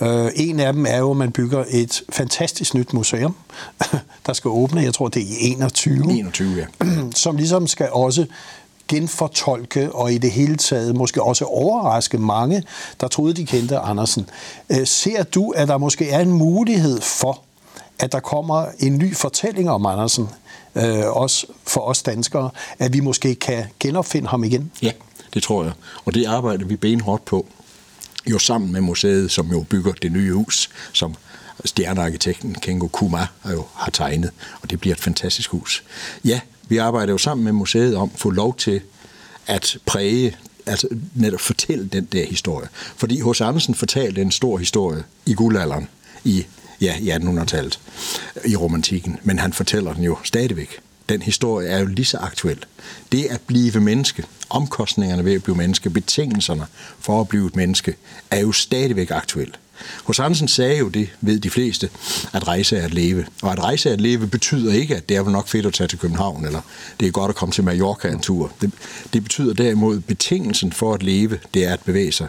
Uh, 0.00 0.26
en 0.34 0.60
af 0.60 0.72
dem 0.72 0.86
er 0.86 0.98
jo, 0.98 1.10
at 1.10 1.16
man 1.16 1.32
bygger 1.32 1.64
et 1.70 2.02
fantastisk 2.08 2.74
nyt 2.74 2.92
museum, 2.92 3.36
der 4.26 4.32
skal 4.32 4.48
åbne, 4.48 4.80
jeg 4.80 4.94
tror 4.94 5.08
det 5.08 5.22
er 5.22 5.26
i 5.26 5.52
21. 5.52 6.12
21, 6.12 6.66
ja. 6.80 6.86
Som 7.14 7.36
ligesom 7.36 7.66
skal 7.66 7.88
også 7.92 8.26
genfortolke 8.88 9.92
og 9.92 10.12
i 10.12 10.18
det 10.18 10.30
hele 10.30 10.56
taget 10.56 10.96
måske 10.96 11.22
også 11.22 11.44
overraske 11.44 12.18
mange, 12.18 12.62
der 13.00 13.08
troede, 13.08 13.34
de 13.34 13.46
kendte 13.46 13.78
Andersen. 13.78 14.26
Uh, 14.68 14.84
ser 14.84 15.22
du, 15.22 15.50
at 15.50 15.68
der 15.68 15.78
måske 15.78 16.10
er 16.10 16.20
en 16.20 16.32
mulighed 16.32 17.00
for, 17.00 17.42
at 17.98 18.12
der 18.12 18.20
kommer 18.20 18.66
en 18.78 18.98
ny 18.98 19.16
fortælling 19.16 19.70
om 19.70 19.86
Andersen 19.86 20.28
øh, 20.74 21.06
også 21.06 21.46
for 21.66 21.80
os 21.80 22.02
danskere, 22.02 22.50
at 22.78 22.92
vi 22.92 23.00
måske 23.00 23.34
kan 23.34 23.64
genopfinde 23.80 24.28
ham 24.28 24.44
igen? 24.44 24.72
Ja, 24.82 24.92
det 25.34 25.42
tror 25.42 25.64
jeg. 25.64 25.72
Og 26.04 26.14
det 26.14 26.26
arbejder 26.26 26.64
vi 26.64 26.76
benhårdt 26.76 27.24
på. 27.24 27.46
Jo 28.26 28.38
sammen 28.38 28.72
med 28.72 28.80
museet, 28.80 29.30
som 29.30 29.50
jo 29.50 29.64
bygger 29.68 29.92
det 29.92 30.12
nye 30.12 30.32
hus, 30.32 30.70
som 30.92 31.14
stjernearkitekten 31.64 32.54
Kengo 32.54 32.88
Kuma 32.88 33.26
jo 33.50 33.64
har 33.74 33.90
tegnet, 33.90 34.30
og 34.62 34.70
det 34.70 34.80
bliver 34.80 34.94
et 34.94 35.00
fantastisk 35.00 35.50
hus. 35.50 35.84
Ja, 36.24 36.40
vi 36.68 36.76
arbejder 36.76 37.12
jo 37.12 37.18
sammen 37.18 37.44
med 37.44 37.52
museet 37.52 37.96
om 37.96 38.10
at 38.14 38.20
få 38.20 38.30
lov 38.30 38.56
til 38.56 38.80
at 39.46 39.78
præge, 39.86 40.36
altså 40.66 40.88
netop 41.14 41.40
fortælle 41.40 41.86
den 41.86 42.04
der 42.04 42.26
historie. 42.26 42.68
Fordi 42.96 43.20
hos 43.20 43.40
Andersen 43.40 43.74
fortalte 43.74 44.22
en 44.22 44.30
stor 44.30 44.58
historie 44.58 45.04
i 45.26 45.34
guldalderen 45.34 45.88
i 46.24 46.46
ja, 46.80 46.96
i 47.00 47.10
1800-tallet 47.10 47.80
i 48.44 48.56
romantikken, 48.56 49.18
men 49.22 49.38
han 49.38 49.52
fortæller 49.52 49.94
den 49.94 50.04
jo 50.04 50.16
stadigvæk. 50.24 50.80
Den 51.08 51.22
historie 51.22 51.68
er 51.68 51.78
jo 51.78 51.86
lige 51.86 52.04
så 52.04 52.18
aktuel. 52.18 52.64
Det 53.12 53.24
at 53.24 53.40
blive 53.40 53.80
menneske, 53.80 54.24
omkostningerne 54.50 55.24
ved 55.24 55.34
at 55.34 55.42
blive 55.42 55.56
menneske, 55.56 55.90
betingelserne 55.90 56.66
for 56.98 57.20
at 57.20 57.28
blive 57.28 57.46
et 57.46 57.56
menneske, 57.56 57.94
er 58.30 58.40
jo 58.40 58.52
stadigvæk 58.52 59.10
aktuelt. 59.10 59.58
Hos 60.04 60.18
Hansen 60.18 60.48
sagde 60.48 60.78
jo 60.78 60.88
det, 60.88 61.08
ved 61.20 61.40
de 61.40 61.50
fleste, 61.50 61.90
at 62.32 62.48
rejse 62.48 62.76
er 62.76 62.84
at 62.84 62.94
leve. 62.94 63.26
Og 63.42 63.52
at 63.52 63.58
rejse 63.58 63.88
er 63.88 63.92
at 63.92 64.00
leve 64.00 64.26
betyder 64.26 64.72
ikke, 64.72 64.96
at 64.96 65.08
det 65.08 65.16
er 65.16 65.22
vel 65.22 65.32
nok 65.32 65.48
fedt 65.48 65.66
at 65.66 65.74
tage 65.74 65.88
til 65.88 65.98
København, 65.98 66.44
eller 66.44 66.60
det 67.00 67.08
er 67.08 67.12
godt 67.12 67.28
at 67.28 67.34
komme 67.34 67.52
til 67.52 67.64
Mallorca 67.64 68.08
en 68.08 68.20
tur. 68.20 68.52
Det, 68.60 68.70
det 69.12 69.22
betyder 69.22 69.54
derimod, 69.54 69.96
at 69.96 70.04
betingelsen 70.04 70.72
for 70.72 70.94
at 70.94 71.02
leve, 71.02 71.38
det 71.54 71.64
er 71.64 71.72
at 71.72 71.80
bevæge 71.80 72.12
sig. 72.12 72.26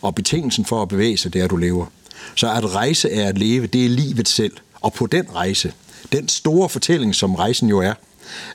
Og 0.00 0.14
betingelsen 0.14 0.64
for 0.64 0.82
at 0.82 0.88
bevæge 0.88 1.16
sig, 1.16 1.32
det 1.32 1.40
er, 1.40 1.44
at 1.44 1.50
du 1.50 1.56
lever. 1.56 1.86
Så 2.34 2.52
at 2.52 2.74
rejse 2.74 3.10
er 3.10 3.28
at 3.28 3.38
leve, 3.38 3.66
det 3.66 3.84
er 3.84 3.88
livet 3.88 4.28
selv. 4.28 4.52
Og 4.80 4.92
på 4.92 5.06
den 5.06 5.34
rejse, 5.34 5.72
den 6.12 6.28
store 6.28 6.68
fortælling, 6.68 7.14
som 7.14 7.34
rejsen 7.34 7.68
jo 7.68 7.78
er, 7.78 7.94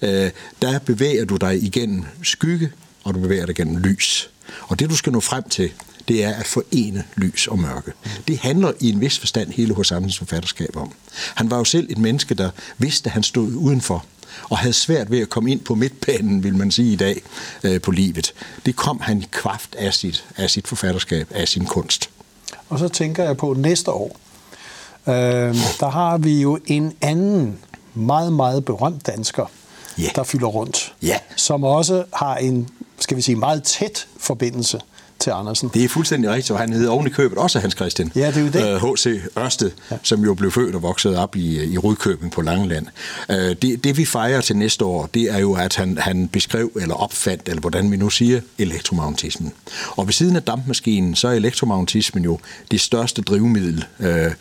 øh, 0.01 0.31
der 0.61 0.79
bevæger 0.79 1.25
du 1.25 1.37
dig 1.37 1.63
igennem 1.63 2.05
skygge, 2.23 2.71
og 3.03 3.13
du 3.13 3.19
bevæger 3.19 3.45
dig 3.45 3.59
igennem 3.59 3.77
lys. 3.77 4.29
Og 4.61 4.79
det, 4.79 4.89
du 4.89 4.95
skal 4.95 5.13
nå 5.13 5.19
frem 5.19 5.49
til, 5.49 5.71
det 6.07 6.23
er 6.23 6.33
at 6.33 6.45
forene 6.45 7.03
lys 7.15 7.47
og 7.47 7.59
mørke. 7.59 7.91
Det 8.27 8.37
handler 8.37 8.71
i 8.79 8.89
en 8.89 9.01
vis 9.01 9.19
forstand 9.19 9.51
hele 9.51 9.73
hos 9.73 9.91
Andersens 9.91 10.17
forfatterskab 10.17 10.75
om. 10.75 10.91
Han 11.35 11.51
var 11.51 11.57
jo 11.57 11.63
selv 11.63 11.87
et 11.89 11.97
menneske, 11.97 12.35
der 12.35 12.49
vidste, 12.77 13.07
at 13.07 13.11
han 13.11 13.23
stod 13.23 13.53
udenfor, 13.53 14.05
og 14.43 14.57
havde 14.57 14.73
svært 14.73 15.11
ved 15.11 15.19
at 15.19 15.29
komme 15.29 15.51
ind 15.51 15.59
på 15.59 15.75
midtbanen, 15.75 16.43
vil 16.43 16.55
man 16.55 16.71
sige 16.71 16.93
i 16.93 16.95
dag, 16.95 17.21
øh, 17.63 17.81
på 17.81 17.91
livet. 17.91 18.33
Det 18.65 18.75
kom 18.75 18.99
han 18.99 19.21
i 19.21 19.27
kraft 19.31 19.75
af 19.75 19.93
sit, 19.93 20.25
af 20.37 20.49
sit 20.49 20.67
forfatterskab, 20.67 21.27
af 21.31 21.47
sin 21.47 21.65
kunst. 21.65 22.09
Og 22.69 22.79
så 22.79 22.89
tænker 22.89 23.23
jeg 23.23 23.37
på 23.37 23.53
næste 23.53 23.91
år. 23.91 24.11
Øh, 25.07 25.55
der 25.79 25.89
har 25.89 26.17
vi 26.17 26.41
jo 26.41 26.59
en 26.65 26.93
anden 27.01 27.59
meget, 27.93 28.33
meget 28.33 28.65
berømt 28.65 29.07
dansker, 29.07 29.45
yeah. 29.99 30.15
der 30.15 30.23
fylder 30.23 30.47
rundt. 30.47 30.93
Yeah. 31.03 31.19
Som 31.35 31.63
også 31.63 32.03
har 32.13 32.35
en, 32.35 32.69
skal 32.99 33.17
vi 33.17 33.21
sige, 33.21 33.35
meget 33.35 33.63
tæt 33.63 34.07
forbindelse 34.17 34.79
til 35.19 35.31
Andersen. 35.31 35.71
Det 35.73 35.83
er 35.83 35.89
fuldstændig 35.89 36.31
rigtigt, 36.31 36.51
og 36.51 36.59
han 36.59 36.73
hedder 36.73 36.89
oven 36.89 37.07
i 37.07 37.09
købet 37.09 37.37
også 37.37 37.59
Hans 37.59 37.73
Christian. 37.73 38.11
Ja, 38.15 38.27
det 38.27 38.37
er 38.55 38.61
jo 38.61 38.73
det. 38.73 38.97
H.C. 38.97 39.21
Ørsted, 39.37 39.71
ja. 39.91 39.97
som 40.03 40.23
jo 40.23 40.33
blev 40.33 40.51
født 40.51 40.75
og 40.75 40.81
vokset 40.81 41.17
op 41.17 41.35
i, 41.35 41.63
i 41.73 41.77
Rudkøbing 41.77 42.31
på 42.31 42.41
Langeland. 42.41 42.87
Det, 43.29 43.83
det 43.83 43.97
vi 43.97 44.05
fejrer 44.05 44.41
til 44.41 44.57
næste 44.57 44.85
år, 44.85 45.09
det 45.13 45.23
er 45.23 45.37
jo, 45.37 45.53
at 45.53 45.75
han, 45.75 45.97
han 45.97 46.27
beskrev 46.27 46.71
eller 46.81 46.95
opfandt, 46.95 47.49
eller 47.49 47.61
hvordan 47.61 47.91
vi 47.91 47.97
nu 47.97 48.09
siger, 48.09 48.41
elektromagnetismen. 48.57 49.53
Og 49.95 50.07
ved 50.07 50.13
siden 50.13 50.35
af 50.35 50.43
dampmaskinen, 50.43 51.15
så 51.15 51.27
er 51.27 51.31
elektromagnetismen 51.31 52.23
jo 52.23 52.39
det 52.71 52.81
største 52.81 53.21
drivmiddel, 53.21 53.85
øh, 53.99 54.31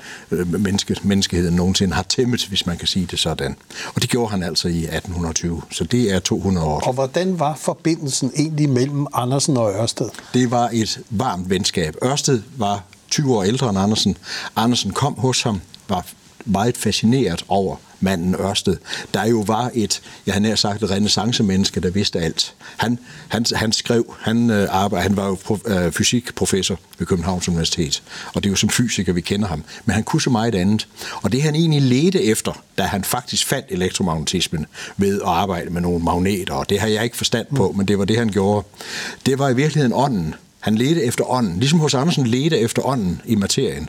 menneske, 0.60 0.96
menneskeheden 1.02 1.56
nogensinde 1.56 1.94
har 1.94 2.02
tæmmet, 2.02 2.46
hvis 2.46 2.66
man 2.66 2.76
kan 2.76 2.88
sige 2.88 3.06
det 3.10 3.18
sådan. 3.18 3.56
Og 3.94 4.02
det 4.02 4.10
gjorde 4.10 4.30
han 4.30 4.42
altså 4.42 4.68
i 4.68 4.78
1820, 4.78 5.62
så 5.70 5.84
det 5.84 6.14
er 6.14 6.18
200 6.18 6.66
år. 6.66 6.80
Og 6.80 6.92
hvordan 6.92 7.38
var 7.38 7.56
forbindelsen 7.56 8.32
egentlig 8.36 8.68
mellem 8.68 9.06
Andersen 9.14 9.56
og 9.56 9.72
Ørsted? 9.72 10.08
Det 10.34 10.50
var 10.50 10.65
et 10.72 11.00
varmt 11.10 11.50
venskab. 11.50 11.96
Ørsted 12.04 12.42
var 12.56 12.84
20 13.10 13.36
år 13.36 13.42
ældre 13.42 13.68
end 13.68 13.78
Andersen. 13.78 14.16
Andersen 14.56 14.90
kom 14.92 15.14
hos 15.14 15.42
ham, 15.42 15.60
var 15.88 16.06
meget 16.44 16.76
fascineret 16.76 17.44
over 17.48 17.76
manden 18.00 18.34
Ørsted, 18.34 18.76
der 19.14 19.26
jo 19.26 19.44
var 19.46 19.70
et, 19.74 20.02
jeg 20.26 20.34
har 20.34 20.40
nær 20.40 20.54
sagt, 20.54 20.82
et 20.82 20.90
renaissance-menneske, 20.90 21.80
der 21.80 21.90
vidste 21.90 22.20
alt. 22.20 22.54
Han, 22.76 22.98
han, 23.28 23.44
han 23.54 23.72
skrev, 23.72 24.14
han, 24.20 24.50
øh, 24.50 24.68
arbejde, 24.70 25.02
han 25.02 25.16
var 25.16 25.26
jo 25.26 25.34
pro, 25.34 25.58
øh, 25.66 25.92
fysikprofessor 25.92 26.78
ved 26.98 27.06
Københavns 27.06 27.48
Universitet, 27.48 28.02
og 28.34 28.42
det 28.42 28.48
er 28.48 28.50
jo 28.50 28.56
som 28.56 28.68
fysiker, 28.68 29.12
vi 29.12 29.20
kender 29.20 29.48
ham. 29.48 29.64
Men 29.84 29.94
han 29.94 30.04
kunne 30.04 30.22
så 30.22 30.30
meget 30.30 30.54
andet. 30.54 30.88
Og 31.22 31.32
det 31.32 31.42
han 31.42 31.54
egentlig 31.54 31.82
ledte 31.82 32.22
efter, 32.22 32.62
da 32.78 32.82
han 32.82 33.04
faktisk 33.04 33.46
fandt 33.46 33.66
elektromagnetismen 33.68 34.66
ved 34.96 35.20
at 35.20 35.28
arbejde 35.28 35.70
med 35.70 35.80
nogle 35.80 36.04
magneter, 36.04 36.54
og 36.54 36.70
det 36.70 36.80
har 36.80 36.88
jeg 36.88 37.04
ikke 37.04 37.16
forstand 37.16 37.46
på, 37.56 37.72
men 37.76 37.88
det 37.88 37.98
var 37.98 38.04
det, 38.04 38.18
han 38.18 38.28
gjorde. 38.28 38.66
Det 39.26 39.38
var 39.38 39.48
i 39.48 39.56
virkeligheden 39.56 39.92
ånden. 39.94 40.34
Han 40.66 40.74
ledte 40.74 41.04
efter 41.04 41.30
ånden, 41.30 41.58
ligesom 41.60 41.78
hos 41.78 41.94
Andersen 41.94 42.26
ledte 42.26 42.58
efter 42.58 42.86
ånden 42.86 43.20
i 43.24 43.34
materien 43.34 43.88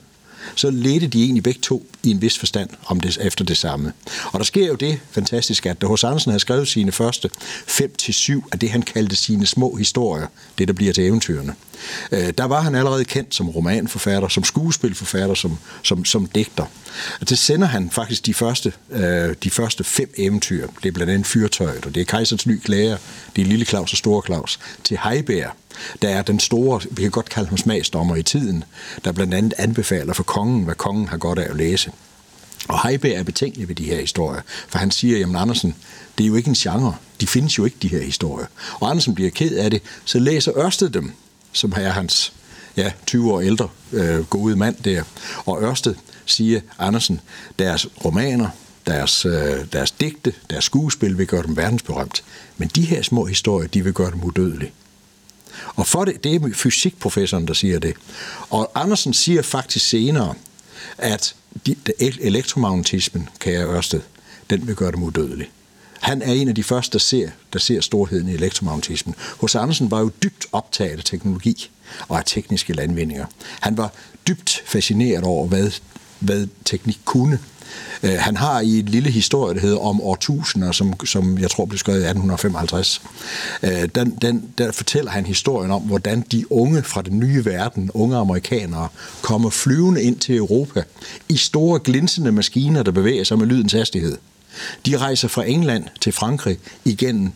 så 0.56 0.70
ledte 0.70 1.08
de 1.08 1.24
egentlig 1.24 1.44
begge 1.44 1.60
to 1.62 1.86
i 2.04 2.12
en 2.12 2.22
vis 2.22 2.40
forstand 2.40 2.70
om 2.86 3.00
det, 3.00 3.18
efter 3.22 3.46
det 3.46 3.58
samme. 3.58 3.94
Og 4.26 4.40
der 4.40 4.46
sker 4.46 4.68
jo 4.68 4.76
det 4.76 5.00
fantastiske, 5.12 5.70
at 5.70 5.82
da 5.82 5.88
hos 5.88 6.04
Andersen 6.04 6.32
havde 6.32 6.40
skrevet 6.40 6.68
sine 6.68 6.92
første 6.92 7.30
5-7 7.68 8.42
af 8.52 8.60
det, 8.60 8.70
han 8.70 8.82
kaldte 8.82 9.16
sine 9.16 9.46
små 9.46 9.76
historier, 9.76 10.28
det 10.58 10.68
der 10.68 10.74
bliver 10.74 10.94
til 10.94 11.06
eventyrene, 11.06 11.56
øh, 12.12 12.34
der 12.38 12.46
var 12.46 12.62
han 12.62 12.76
allerede 12.76 13.06
kendt 13.06 13.36
som 13.36 13.50
romanforfatter, 13.50 14.28
som 14.28 14.44
skuespilforfatter, 14.44 15.36
som, 15.36 15.58
som, 15.84 16.06
som 16.06 16.26
digter. 16.26 16.66
Og 17.22 17.30
det 17.30 17.38
sender 17.38 17.68
han 17.68 17.90
faktisk 17.90 18.26
de 18.26 18.34
første, 18.34 18.74
øh, 18.92 19.36
de 19.44 19.50
første 19.50 19.84
fem 19.84 20.14
eventyr. 20.18 20.68
Det 20.84 20.90
er 20.90 20.94
blandt 20.94 21.14
andet 21.14 21.28
Fyrtøjet, 21.28 21.86
og 21.86 21.96
det 21.96 22.02
er 22.02 22.06
Kejserens 22.06 22.48
Ny 22.48 22.60
Klæder, 22.60 22.98
det 23.36 23.42
er 23.42 23.46
Lille 23.46 23.66
Claus 23.66 23.92
og 23.92 23.98
Store 23.98 24.22
Claus, 24.26 24.60
til 24.84 25.00
Heiberg, 25.04 25.52
der 26.02 26.10
er 26.10 26.22
den 26.22 26.40
store, 26.40 26.82
vi 26.92 27.02
kan 27.02 27.12
godt 27.12 27.30
kalde 27.30 27.50
ham 27.50 27.58
smagsdommer 27.58 28.16
i 28.16 28.24
tiden, 28.24 28.64
der 29.06 29.12
blandt 29.12 29.34
andet 29.34 29.54
anbefaler 29.58 30.14
for 30.14 30.24
kongen, 30.24 30.64
hvad 30.64 30.76
kongen 30.76 31.08
har 31.08 31.18
godt 31.18 31.40
af 31.40 31.50
at 31.50 31.56
læse. 31.56 31.92
Og 32.68 32.88
Heiberg 32.88 33.12
er 33.12 33.24
betænkelig 33.24 33.68
ved 33.68 33.76
de 33.76 33.84
her 33.84 34.00
historier, 34.00 34.42
for 34.68 34.78
han 34.78 34.92
siger, 34.92 35.18
jamen 35.18 35.36
Andersen, 35.36 35.76
det 36.18 36.24
er 36.24 36.28
jo 36.28 36.36
ikke 36.36 36.48
en 36.48 36.56
genre. 36.56 36.96
De 37.22 37.28
findes 37.28 37.58
jo 37.58 37.66
ikke, 37.66 37.78
de 37.82 37.88
her 37.88 38.02
historier. 38.02 38.48
Og 38.80 38.90
Andersen 38.90 39.16
bliver 39.16 39.30
ked 39.30 39.56
af 39.56 39.72
det, 39.72 39.82
så 40.06 40.20
læser 40.20 40.58
Ørsted 40.58 40.90
dem, 40.90 41.12
som 41.58 41.74
er 41.76 41.90
hans 41.90 42.34
ja, 42.78 42.92
20 43.06 43.34
år 43.34 43.42
ældre 43.42 43.70
øh, 43.92 44.26
gode 44.26 44.56
mand 44.56 44.76
der. 44.76 45.04
Og 45.46 45.64
Ørsted 45.64 45.96
siger, 46.26 46.62
Andersen, 46.80 47.20
deres 47.60 47.88
romaner, 48.06 48.50
deres, 48.88 49.26
øh, 49.26 49.66
deres 49.74 49.92
digte, 49.92 50.34
deres 50.50 50.66
skuespil 50.66 51.18
vil 51.18 51.28
gøre 51.28 51.44
dem 51.44 51.58
verdensberømt. 51.58 52.24
Men 52.58 52.68
de 52.76 52.82
her 52.82 53.02
små 53.02 53.26
historier, 53.26 53.68
de 53.68 53.84
vil 53.84 53.94
gøre 53.94 54.12
dem 54.12 54.24
udødelige. 54.24 54.72
Og 55.76 55.88
for 55.88 56.06
det, 56.06 56.24
det 56.24 56.36
er 56.36 56.50
fysikprofessoren, 56.54 57.48
der 57.48 57.54
siger 57.54 57.80
det. 57.80 57.94
Og 58.50 58.72
Andersen 58.76 59.14
siger 59.14 59.42
faktisk 59.42 59.90
senere, 59.90 60.34
at 60.98 61.36
de, 61.66 61.76
elektromagnetismen, 62.00 63.30
kære 63.40 63.66
Ørsted, 63.66 64.02
den 64.50 64.68
vil 64.68 64.76
gøre 64.76 64.92
dem 64.92 65.04
udødelige. 65.04 65.50
Han 66.08 66.22
er 66.22 66.34
en 66.34 66.50
af 66.50 66.56
de 66.56 66.64
første, 66.64 66.94
der 66.94 67.00
ser, 67.00 67.30
der 67.54 67.60
ser 67.60 67.82
storheden 67.82 68.30
i 68.30 68.34
elektromagnetismen. 68.34 69.16
Hos 69.40 69.56
Andersen 69.56 69.92
var 69.92 70.00
jo 70.00 70.12
dybt 70.24 70.46
optaget 70.52 70.98
af 70.98 71.04
teknologi 71.04 71.70
og 72.08 72.18
af 72.18 72.24
tekniske 72.26 72.74
landvindinger. 72.74 73.26
Han 73.60 73.78
var 73.78 73.94
dybt 74.28 74.64
fascineret 74.66 75.24
over, 75.24 75.48
hvad, 75.48 75.72
hvad 76.20 76.48
teknik 76.66 77.00
kunne. 77.06 77.40
Øh, 78.04 78.16
han 78.20 78.38
har 78.38 78.60
i 78.60 78.80
en 78.80 78.86
lille 78.86 79.12
historie, 79.12 79.56
der 79.56 79.62
hedder 79.62 79.78
om 79.78 80.02
årtusinder, 80.02 80.72
som, 80.72 81.06
som 81.06 81.38
jeg 81.38 81.52
tror 81.52 81.66
blev 81.66 81.78
skrevet 81.78 82.00
i 82.00 82.08
1855, 82.08 83.02
øh, 83.64 83.90
den, 83.96 84.18
den, 84.22 84.44
der 84.58 84.72
fortæller 84.72 85.12
han 85.12 85.26
historien 85.26 85.72
om, 85.72 85.82
hvordan 85.82 86.26
de 86.32 86.52
unge 86.52 86.84
fra 86.84 87.02
den 87.02 87.20
nye 87.20 87.46
verden, 87.46 87.92
unge 87.94 88.18
amerikanere, 88.18 88.88
kommer 89.22 89.50
flyvende 89.50 90.04
ind 90.04 90.20
til 90.20 90.36
Europa 90.36 90.84
i 91.30 91.38
store 91.38 91.80
glinsende 91.80 92.32
maskiner, 92.32 92.84
der 92.84 92.92
bevæger 92.92 93.24
sig 93.24 93.38
med 93.38 93.48
lydens 93.48 93.74
hastighed. 93.74 94.18
De 94.86 94.98
rejser 94.98 95.28
fra 95.28 95.46
England 95.46 95.86
til 96.02 96.12
Frankrig 96.12 96.58
igennem 96.86 97.32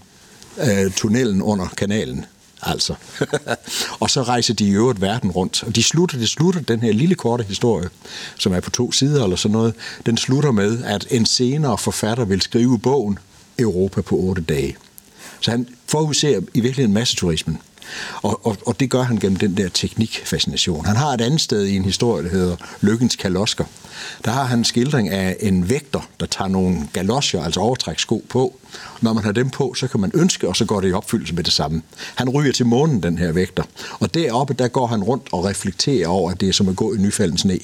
øh, 0.57 0.91
tunnelen 0.91 1.41
under 1.41 1.67
kanalen 1.67 2.25
altså. 2.61 2.95
og 4.01 4.09
så 4.09 4.23
rejser 4.23 4.53
de 4.53 4.67
i 4.67 4.71
øvrigt 4.71 5.01
verden 5.01 5.31
rundt. 5.31 5.63
Og 5.63 5.75
de 5.75 5.83
slutter, 5.83 6.17
det 6.17 6.29
slutter 6.29 6.61
den 6.61 6.79
her 6.79 6.91
lille 6.91 7.15
korte 7.15 7.43
historie, 7.43 7.89
som 8.39 8.53
er 8.53 8.59
på 8.59 8.69
to 8.69 8.91
sider 8.91 9.23
eller 9.23 9.35
sådan 9.35 9.53
noget, 9.53 9.73
den 10.05 10.17
slutter 10.17 10.51
med, 10.51 10.83
at 10.83 11.07
en 11.11 11.25
senere 11.25 11.77
forfatter 11.77 12.25
vil 12.25 12.41
skrive 12.41 12.79
bogen 12.79 13.19
Europa 13.59 14.01
på 14.01 14.15
otte 14.15 14.41
dage. 14.41 14.77
Så 15.39 15.51
han 15.51 15.67
forudser 15.87 16.29
i 16.29 16.59
virkeligheden 16.59 16.93
masseturismen. 16.93 17.57
Og, 18.21 18.45
og, 18.45 18.57
og 18.65 18.79
det 18.79 18.89
gør 18.89 19.01
han 19.01 19.17
gennem 19.17 19.37
den 19.37 19.57
der 19.57 19.69
teknikfascination. 19.69 20.85
Han 20.85 20.95
har 20.95 21.07
et 21.07 21.21
andet 21.21 21.41
sted 21.41 21.65
i 21.65 21.75
en 21.75 21.85
historie, 21.85 22.23
der 22.23 22.29
hedder 22.29 22.55
Lykkens 22.81 23.15
Kalosker. 23.15 23.65
Der 24.25 24.31
har 24.31 24.43
han 24.43 24.59
en 24.59 24.65
skildring 24.65 25.09
af 25.09 25.37
en 25.39 25.69
vægter, 25.69 26.09
der 26.19 26.25
tager 26.25 26.47
nogle 26.47 26.87
galosjer, 26.93 27.43
altså 27.43 27.59
overtrækssko 27.59 28.25
på. 28.29 28.55
Når 29.01 29.13
man 29.13 29.23
har 29.23 29.31
dem 29.31 29.49
på, 29.49 29.73
så 29.73 29.87
kan 29.87 29.99
man 29.99 30.11
ønske, 30.13 30.47
og 30.47 30.55
så 30.55 30.65
går 30.65 30.81
det 30.81 30.89
i 30.89 30.93
opfyldelse 30.93 31.35
med 31.35 31.43
det 31.43 31.53
samme. 31.53 31.81
Han 32.15 32.29
ryger 32.29 32.51
til 32.51 32.65
månen, 32.65 33.03
den 33.03 33.17
her 33.17 33.31
vægter. 33.31 33.63
Og 33.99 34.13
deroppe, 34.13 34.53
der 34.53 34.67
går 34.67 34.87
han 34.87 35.03
rundt 35.03 35.27
og 35.31 35.45
reflekterer 35.45 36.07
over, 36.07 36.31
at 36.31 36.41
det 36.41 36.49
er 36.49 36.53
som 36.53 36.69
at 36.69 36.75
gå 36.75 36.93
i 36.93 36.97
nyfaldens 36.97 37.41
sne. 37.41 37.59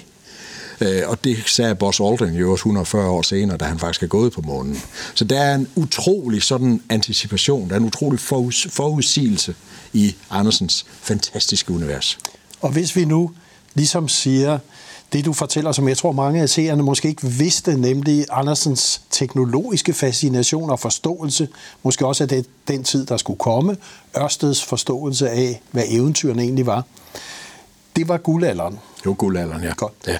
Øh, 0.81 1.01
og 1.05 1.23
det 1.23 1.37
sagde 1.45 1.75
Buzz 1.75 1.99
Aldrin 1.99 2.33
jo 2.33 2.51
også 2.51 2.61
140 2.61 3.09
år 3.09 3.21
senere, 3.21 3.57
da 3.57 3.65
han 3.65 3.79
faktisk 3.79 4.03
er 4.03 4.07
gået 4.07 4.33
på 4.33 4.41
månen. 4.41 4.81
Så 5.13 5.25
der 5.25 5.39
er 5.39 5.55
en 5.55 5.67
utrolig 5.75 6.43
sådan 6.43 6.81
anticipation, 6.89 7.69
der 7.69 7.75
er 7.75 7.79
en 7.79 7.85
utrolig 7.85 8.19
forud, 8.19 8.69
forudsigelse 8.69 9.55
i 9.93 10.15
Andersens 10.29 10.85
fantastiske 11.01 11.73
univers. 11.73 12.17
Og 12.61 12.71
hvis 12.71 12.95
vi 12.95 13.05
nu 13.05 13.31
ligesom 13.73 14.07
siger, 14.07 14.59
det 15.13 15.25
du 15.25 15.33
fortæller, 15.33 15.71
som 15.71 15.87
jeg 15.87 15.97
tror 15.97 16.11
mange 16.11 16.41
af 16.41 16.49
seerne 16.49 16.83
måske 16.83 17.07
ikke 17.07 17.27
vidste, 17.27 17.77
nemlig 17.77 18.25
Andersens 18.31 19.01
teknologiske 19.11 19.93
fascination 19.93 20.69
og 20.69 20.79
forståelse, 20.79 21.47
måske 21.83 22.05
også 22.05 22.23
af 22.23 22.27
det, 22.29 22.45
den 22.67 22.83
tid, 22.83 23.05
der 23.05 23.17
skulle 23.17 23.39
komme, 23.39 23.77
Ørsteds 24.17 24.63
forståelse 24.63 25.29
af, 25.29 25.61
hvad 25.71 25.83
eventyrene 25.87 26.41
egentlig 26.41 26.65
var. 26.65 26.83
Det 27.95 28.07
var 28.07 28.17
guldalderen. 28.17 28.79
Var 29.05 29.13
guldalderen, 29.13 29.63
ja. 29.63 29.73
Godt. 29.73 29.93
ja. 30.07 30.17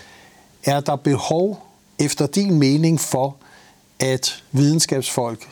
Er 0.64 0.80
der 0.80 0.96
behov, 0.96 1.68
efter 2.00 2.28
din 2.28 2.60
mening, 2.60 3.00
for, 3.00 3.36
at 4.00 4.44
videnskabsfolk, 4.52 5.50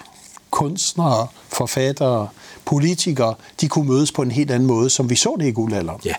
kunstnere, 0.50 1.28
forfattere, 1.50 2.28
politikere, 2.66 3.36
de 3.62 3.68
kunne 3.68 3.88
mødes 3.88 4.12
på 4.12 4.22
en 4.22 4.32
helt 4.32 4.52
anden 4.52 4.68
måde, 4.68 4.90
som 4.90 5.10
vi 5.10 5.16
så 5.16 5.36
det 5.40 5.48
i 5.48 5.52
guldalderen? 5.52 6.02
Ja. 6.06 6.14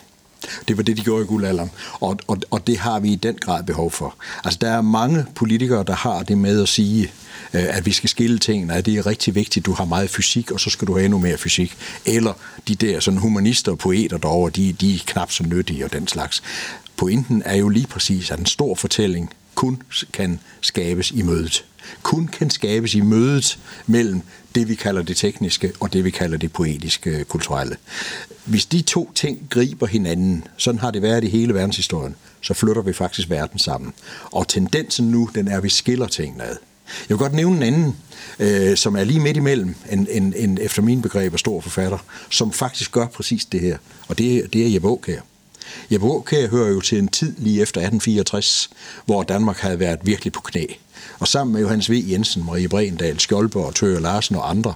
Det 0.69 0.77
var 0.77 0.83
det, 0.83 0.97
de 0.97 1.03
gjorde 1.03 1.25
i 1.25 1.27
guldalderen, 1.27 1.71
og, 2.01 2.19
og, 2.27 2.39
og 2.51 2.67
det 2.67 2.79
har 2.79 3.01
vi 3.01 3.13
i 3.13 3.15
den 3.15 3.39
grad 3.41 3.65
behov 3.65 3.91
for. 3.91 4.15
Altså, 4.45 4.59
der 4.61 4.71
er 4.71 4.81
mange 4.81 5.27
politikere, 5.35 5.85
der 5.85 5.95
har 5.95 6.23
det 6.23 6.39
med 6.39 6.63
at 6.63 6.69
sige, 6.69 7.03
øh, 7.55 7.65
at 7.69 7.87
vi 7.87 7.93
skal 7.93 8.09
skille 8.09 8.39
tingene, 8.39 8.75
at 8.75 8.87
det 8.87 8.95
er 8.95 9.07
rigtig 9.07 9.35
vigtigt, 9.35 9.67
du 9.67 9.73
har 9.73 9.85
meget 9.85 10.11
fysik, 10.11 10.51
og 10.51 10.61
så 10.61 10.71
skal 10.71 10.89
du 10.89 10.95
have 10.95 11.05
endnu 11.05 11.19
mere 11.19 11.39
fysik. 11.39 11.77
Eller 12.05 12.33
de 12.69 12.75
der 12.75 13.01
sådan 13.01 13.21
humanister 13.21 13.73
og 13.73 13.79
poeter 13.79 14.19
derovre, 14.19 14.51
de, 14.51 14.73
de 14.73 14.95
er 14.95 14.99
knap 15.07 15.31
så 15.31 15.43
nyttige 15.43 15.85
og 15.85 15.93
den 15.93 16.09
slags. 16.09 16.43
Pointen 16.97 17.43
er 17.45 17.57
jo 17.57 17.69
lige 17.69 17.87
præcis, 17.87 18.31
at 18.31 18.39
en 18.39 18.47
stor 18.47 18.75
fortælling 18.75 19.31
kun 19.57 19.83
kan 20.13 20.41
skabes 20.61 21.11
i 21.11 21.23
mødet. 21.23 21.65
Kun 22.03 22.27
kan 22.27 22.51
skabes 22.51 22.95
i 22.95 23.01
mødet 23.01 23.59
mellem 23.87 24.23
det, 24.55 24.69
vi 24.69 24.75
kalder 24.75 25.03
det 25.03 25.17
tekniske, 25.17 25.73
og 25.81 25.93
det, 25.93 26.05
vi 26.05 26.11
kalder 26.11 26.39
det 26.39 26.53
poetiske 26.53 27.11
øh, 27.11 27.25
kulturelle. 27.25 27.77
Hvis 28.45 28.67
de 28.67 28.83
to 28.83 29.13
ting 29.15 29.47
griber 29.51 29.87
hinanden, 29.87 30.45
sådan 30.57 30.79
har 30.79 30.91
det 30.91 31.03
været 31.03 31.25
i 31.25 31.29
hele 31.29 31.55
verdenshistorien, 31.55 32.17
så 32.41 32.55
flytter 32.55 32.83
vi 32.83 32.93
faktisk 32.93 33.31
verden 33.31 33.59
sammen. 33.59 33.93
Og 34.23 34.49
tendensen 34.49 35.11
nu, 35.11 35.31
den 35.35 35.49
er, 35.49 35.57
at 35.57 35.63
vi 35.63 35.69
skiller 35.69 36.07
tingene 36.07 36.45
ad. 36.45 36.57
Jeg 37.09 37.19
vil 37.19 37.19
godt 37.19 37.35
nævne 37.35 37.57
en 37.57 37.63
anden, 37.63 37.97
øh, 38.39 38.77
som 38.77 38.97
er 38.97 39.05
lige 39.05 39.21
midt 39.21 39.37
imellem 39.37 39.75
en, 39.93 40.07
en, 40.11 40.35
en 40.37 40.59
efter 40.59 40.83
min 40.83 41.03
begreb 41.03 41.33
af 41.33 41.39
stor 41.39 41.61
forfatter, 41.61 41.99
som 42.31 42.53
faktisk 42.53 42.93
gør 42.93 43.07
præcis 43.07 43.45
det 43.45 43.61
her. 43.61 43.79
Og 44.09 44.19
det, 44.19 44.53
det 44.53 44.67
er 44.67 44.73
Jeppe 44.73 44.89
Aukær. 44.89 45.21
Jeppe 45.91 46.07
Aukær 46.07 46.49
hører 46.49 46.69
jo 46.69 46.81
til 46.81 46.99
en 46.99 47.09
tid 47.09 47.35
lige 47.39 47.63
efter 47.63 47.81
1864, 47.81 48.71
hvor 49.07 49.23
Danmark 49.23 49.59
havde 49.59 49.81
været 49.81 49.99
virkelig 50.03 50.33
på 50.33 50.41
knæ. 50.41 50.65
Og 51.19 51.29
sammen 51.29 51.53
med 51.53 51.61
Johannes 51.61 51.91
V. 51.91 52.05
Jensen, 52.11 52.45
Marie 52.45 52.69
Brendal, 52.69 53.21
Skjoldborg, 53.21 53.75
Tøger 53.75 54.01
Larsen 54.01 54.37
og 54.37 54.51
andre, 54.51 54.75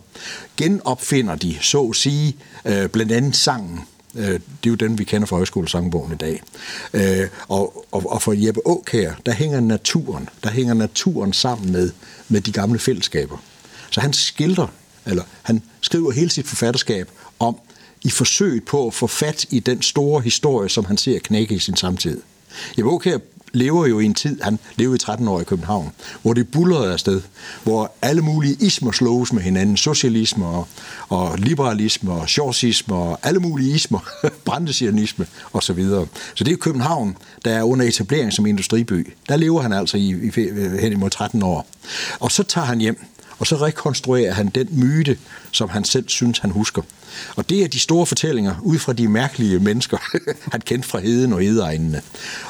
genopfinder 0.56 1.36
de, 1.36 1.56
så 1.60 1.82
at 1.82 1.96
sige, 1.96 2.36
øh, 2.64 2.88
blandt 2.88 3.12
andet 3.12 3.36
sangen 3.36 3.80
Øh, 4.14 4.32
det 4.32 4.66
er 4.66 4.70
jo 4.70 4.74
den, 4.74 4.98
vi 4.98 5.04
kender 5.04 5.26
fra 5.26 5.36
højskolesangbogen 5.36 6.12
i 6.12 6.16
dag. 6.16 6.42
Øh, 6.92 7.28
og, 7.48 7.86
og, 7.90 8.12
og 8.12 8.22
for 8.22 8.32
Jeppe 8.32 8.60
Aukær, 8.66 9.12
der 9.26 9.32
hænger 9.32 9.60
naturen, 9.60 10.28
der 10.42 10.50
hænger 10.50 10.74
naturen 10.74 11.32
sammen 11.32 11.72
med, 11.72 11.90
med 12.28 12.40
de 12.40 12.52
gamle 12.52 12.78
fællesskaber. 12.78 13.36
Så 13.90 14.00
han 14.00 14.12
skildrer, 14.12 14.66
eller 15.06 15.22
han 15.42 15.62
skriver 15.80 16.10
hele 16.10 16.30
sit 16.30 16.46
forfatterskab 16.46 17.10
i 18.02 18.10
forsøget 18.10 18.64
på 18.64 18.86
at 18.86 18.94
få 18.94 19.06
fat 19.06 19.46
i 19.50 19.60
den 19.60 19.82
store 19.82 20.22
historie, 20.22 20.68
som 20.68 20.84
han 20.84 20.96
ser 20.96 21.18
knække 21.18 21.54
i 21.54 21.58
sin 21.58 21.76
samtid. 21.76 22.20
Jeppe 22.78 22.90
Aukær 22.90 23.18
lever 23.52 23.86
jo 23.86 24.00
i 24.00 24.04
en 24.04 24.14
tid, 24.14 24.40
han 24.42 24.58
levede 24.76 24.96
i 24.96 24.98
13 24.98 25.28
år 25.28 25.40
i 25.40 25.44
København, 25.44 25.92
hvor 26.22 26.32
det 26.32 26.50
bullerede 26.50 26.92
afsted, 26.92 27.22
hvor 27.62 27.92
alle 28.02 28.22
mulige 28.22 28.56
ismer 28.60 28.92
slås 28.92 29.32
med 29.32 29.42
hinanden, 29.42 29.76
socialisme 29.76 30.46
og, 30.46 30.68
og 31.08 31.38
liberalisme 31.38 32.12
og 32.12 32.28
shortisme 32.28 32.94
og 32.94 33.18
alle 33.22 33.40
mulige 33.40 33.74
ismer, 33.74 34.00
brandesianisme 34.44 35.26
osv. 35.52 35.60
Så, 35.66 35.72
videre. 35.72 36.06
så 36.34 36.44
det 36.44 36.52
er 36.52 36.56
København, 36.56 37.16
der 37.44 37.50
er 37.50 37.62
under 37.62 37.86
etablering 37.86 38.32
som 38.32 38.46
industriby. 38.46 39.12
Der 39.28 39.36
lever 39.36 39.62
han 39.62 39.72
altså 39.72 39.96
i, 39.96 40.08
i, 40.10 40.30
hen 40.80 40.92
imod 40.92 41.10
13 41.10 41.42
år. 41.42 41.66
Og 42.20 42.32
så 42.32 42.42
tager 42.42 42.64
han 42.64 42.78
hjem, 42.78 43.04
og 43.40 43.46
så 43.46 43.56
rekonstruerer 43.56 44.32
han 44.32 44.48
den 44.48 44.68
myte, 44.72 45.18
som 45.52 45.68
han 45.68 45.84
selv 45.84 46.08
synes, 46.08 46.38
han 46.38 46.50
husker. 46.50 46.82
Og 47.36 47.50
det 47.50 47.64
er 47.64 47.68
de 47.68 47.78
store 47.78 48.06
fortællinger 48.06 48.54
ud 48.62 48.78
fra 48.78 48.92
de 48.92 49.08
mærkelige 49.08 49.58
mennesker, 49.58 49.98
han 50.52 50.60
kendte 50.60 50.88
fra 50.88 51.00
heden 51.00 51.32
og 51.32 51.40
hedeegnene. 51.40 52.02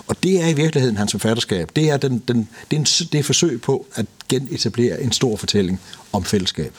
Og 0.07 0.23
det 0.23 0.43
er 0.43 0.49
i 0.49 0.53
virkeligheden 0.53 0.97
hans 0.97 1.13
forfatterskab. 1.13 1.71
Det 1.77 1.91
er, 1.91 1.97
den, 1.97 2.23
den, 2.29 2.49
det 2.71 2.77
er, 2.77 2.81
en, 2.81 2.85
det 2.85 3.15
er 3.15 3.23
forsøg 3.23 3.63
på 3.63 3.87
at 3.95 4.07
genetablere 4.29 5.03
en 5.03 5.13
stor 5.13 5.37
fortælling 5.37 5.81
om 6.13 6.25
fællesskab. 6.25 6.75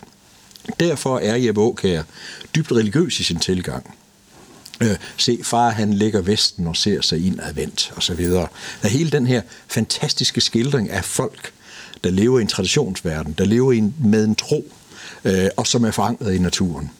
Derfor 0.79 1.19
er 1.19 1.35
Jeppe 1.35 1.61
Aukær 1.61 2.03
dybt 2.55 2.71
religiøs 2.71 3.19
i 3.19 3.23
sin 3.23 3.39
tilgang. 3.39 3.95
Øh, 4.81 4.95
se, 5.17 5.39
far 5.43 5.69
han 5.69 5.93
ligger 5.93 6.21
vesten 6.21 6.67
og 6.67 6.75
ser 6.75 7.01
sig 7.01 7.25
indadvendt, 7.25 7.93
og 7.95 8.03
så 8.03 8.13
videre. 8.13 8.47
Der 8.81 8.87
er 8.87 8.91
hele 8.91 9.09
den 9.09 9.27
her 9.27 9.41
fantastiske 9.67 10.41
skildring 10.41 10.89
af 10.89 11.05
folk, 11.05 11.53
der 12.03 12.11
lever 12.11 12.39
i 12.39 12.41
en 12.41 12.47
traditionsverden, 12.47 13.35
der 13.37 13.45
lever 13.45 13.71
i 13.71 13.77
en, 13.77 13.95
med 13.99 14.25
en 14.25 14.35
tro, 14.35 14.65
øh, 15.25 15.47
og 15.57 15.67
som 15.67 15.83
er 15.83 15.91
forankret 15.91 16.33
i 16.33 16.39
naturen. 16.39 16.91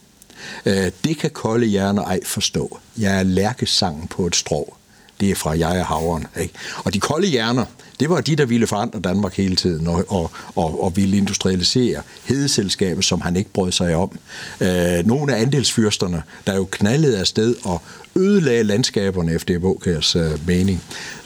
Øh, 0.65 0.91
det 1.03 1.17
kan 1.17 1.29
kolde 1.29 1.65
hjerner 1.65 2.03
ej 2.03 2.19
forstå. 2.25 2.79
Jeg 2.97 3.19
er 3.19 3.23
lærkesangen 3.23 4.07
på 4.07 4.27
et 4.27 4.35
strå. 4.35 4.75
Det 5.19 5.31
er 5.31 5.35
fra 5.35 5.57
jeg 5.57 5.79
og 5.79 5.85
havren. 5.85 6.27
Ikke? 6.41 6.53
Og 6.77 6.93
de 6.93 6.99
kolde 6.99 7.27
hjerner, 7.27 7.65
det 7.99 8.09
var 8.09 8.21
de, 8.21 8.35
der 8.35 8.45
ville 8.45 8.67
forandre 8.67 8.99
Danmark 8.99 9.37
hele 9.37 9.55
tiden 9.55 9.87
og, 9.87 10.05
og, 10.07 10.31
og, 10.55 10.83
og 10.83 10.95
ville 10.95 11.17
industrialisere 11.17 12.01
hedeselskabet, 12.23 13.05
som 13.05 13.21
han 13.21 13.35
ikke 13.35 13.49
brød 13.49 13.71
sig 13.71 13.95
om. 13.95 14.19
Øh, 14.61 15.05
nogle 15.05 15.35
af 15.35 15.41
andelsfyrsterne, 15.41 16.23
der 16.47 16.55
jo 16.55 16.67
knaldede 16.71 17.19
afsted 17.19 17.55
og 17.63 17.81
ødelagde 18.15 18.63
landskaberne 18.63 19.33
efter 19.33 19.57
Evokers 19.57 20.15
øh, 20.15 20.47
mening. 20.47 20.83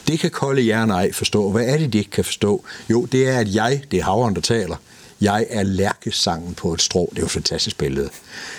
Det 0.08 0.20
kan 0.20 0.32
kolde 0.32 0.62
hjerner 0.62 0.96
ej 0.96 1.12
forstå. 1.12 1.52
Hvad 1.52 1.66
er 1.66 1.78
det, 1.78 1.94
de 1.94 1.98
ikke 1.98 2.10
kan 2.10 2.26
forstå? 2.26 2.66
Jo, 2.90 3.06
det 3.06 3.30
er, 3.30 3.40
at 3.40 3.56
jeg, 3.56 3.84
det 3.92 4.00
er 4.00 4.04
havren, 4.04 4.36
der 4.36 4.42
taler, 4.42 4.76
jeg 5.22 5.46
er 5.50 5.64
lærkesangen 5.64 6.54
på 6.54 6.74
et 6.74 6.82
strå. 6.82 7.08
Det 7.12 7.18
er 7.18 7.22
jo 7.22 7.26
et 7.26 7.32
fantastisk 7.32 7.78
billede. 7.78 8.10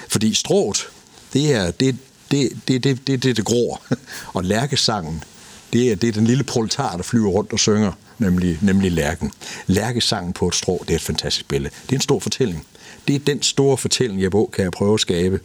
Fordi 0.08 0.34
strået, 0.34 0.88
det 1.32 1.54
er 1.54 1.70
det, 1.70 1.96
det, 2.30 2.52
det, 2.68 2.84
det, 2.84 3.06
det, 3.06 3.22
det, 3.22 3.36
det 3.36 3.44
gror. 3.44 3.82
Og 4.34 4.44
lærkesangen, 4.44 5.24
det 5.72 5.92
er, 5.92 5.96
det 5.96 6.08
er 6.08 6.12
den 6.12 6.26
lille 6.26 6.44
proletar, 6.44 6.96
der 6.96 7.02
flyver 7.02 7.30
rundt 7.30 7.52
og 7.52 7.58
synger, 7.58 7.92
nemlig, 8.18 8.58
nemlig 8.62 8.92
lærken. 8.92 9.32
Lærkesangen 9.66 10.32
på 10.32 10.48
et 10.48 10.54
strå, 10.54 10.84
det 10.88 10.90
er 10.90 10.96
et 10.96 11.02
fantastisk 11.02 11.48
billede. 11.48 11.74
Det 11.82 11.92
er 11.92 11.96
en 11.96 12.00
stor 12.00 12.18
fortælling. 12.18 12.66
Det 13.08 13.14
er 13.14 13.18
den 13.18 13.42
store 13.42 13.76
fortælling, 13.76 14.22
jeg 14.22 14.30
kan 14.30 14.64
jeg 14.64 14.72
prøve 14.72 14.94
at 14.94 15.00
skabe, 15.00 15.40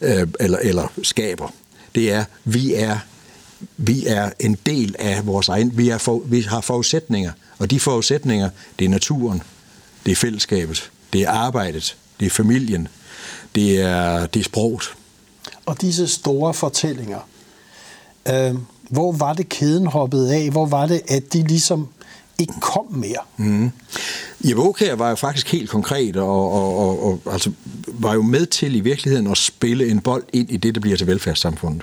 øh, 0.00 0.28
eller, 0.40 0.58
eller 0.58 0.92
skaber. 1.02 1.54
Det 1.94 2.12
er, 2.12 2.24
vi 2.44 2.74
er 2.74 2.98
vi 3.76 4.06
er 4.06 4.30
en 4.38 4.58
del 4.66 4.96
af 4.98 5.26
vores 5.26 5.48
egen, 5.48 5.78
vi, 5.78 5.88
er 5.88 5.98
for, 5.98 6.22
vi 6.24 6.40
har 6.40 6.60
forudsætninger, 6.60 7.32
og 7.58 7.70
de 7.70 7.80
forudsætninger, 7.80 8.50
det 8.78 8.84
er 8.84 8.88
naturen, 8.88 9.42
det 10.06 10.12
er 10.12 10.16
fællesskabet, 10.16 10.90
det 11.12 11.22
er 11.22 11.30
arbejdet, 11.30 11.96
det 12.20 12.26
er 12.26 12.30
familien, 12.30 12.88
det 13.54 13.80
er, 13.80 14.26
det 14.26 14.40
er 14.40 14.44
sproget. 14.44 14.94
Og 15.66 15.80
disse 15.80 16.08
store 16.08 16.54
fortællinger, 16.54 17.18
øh, 18.28 18.54
hvor 18.90 19.12
var 19.12 19.32
det 19.32 19.48
kæden 19.48 19.86
hoppet 19.86 20.28
af? 20.28 20.50
Hvor 20.50 20.66
var 20.66 20.86
det, 20.86 21.02
at 21.08 21.32
de 21.32 21.42
ligesom 21.42 21.88
ikke 22.38 22.54
kom 22.60 22.86
mere? 22.90 23.20
Mm. 23.36 23.70
Jeppe 24.44 24.98
var 24.98 25.08
jo 25.08 25.14
faktisk 25.14 25.52
helt 25.52 25.70
konkret, 25.70 26.16
og, 26.16 26.52
og, 26.52 26.78
og, 26.78 27.02
og 27.06 27.32
altså, 27.32 27.52
var 27.86 28.14
jo 28.14 28.22
med 28.22 28.46
til 28.46 28.74
i 28.74 28.80
virkeligheden 28.80 29.26
at 29.26 29.38
spille 29.38 29.88
en 29.88 30.00
bold 30.00 30.24
ind 30.32 30.50
i 30.50 30.56
det, 30.56 30.74
der 30.74 30.80
bliver 30.80 30.96
til 30.96 31.06
velfærdssamfundet 31.06 31.82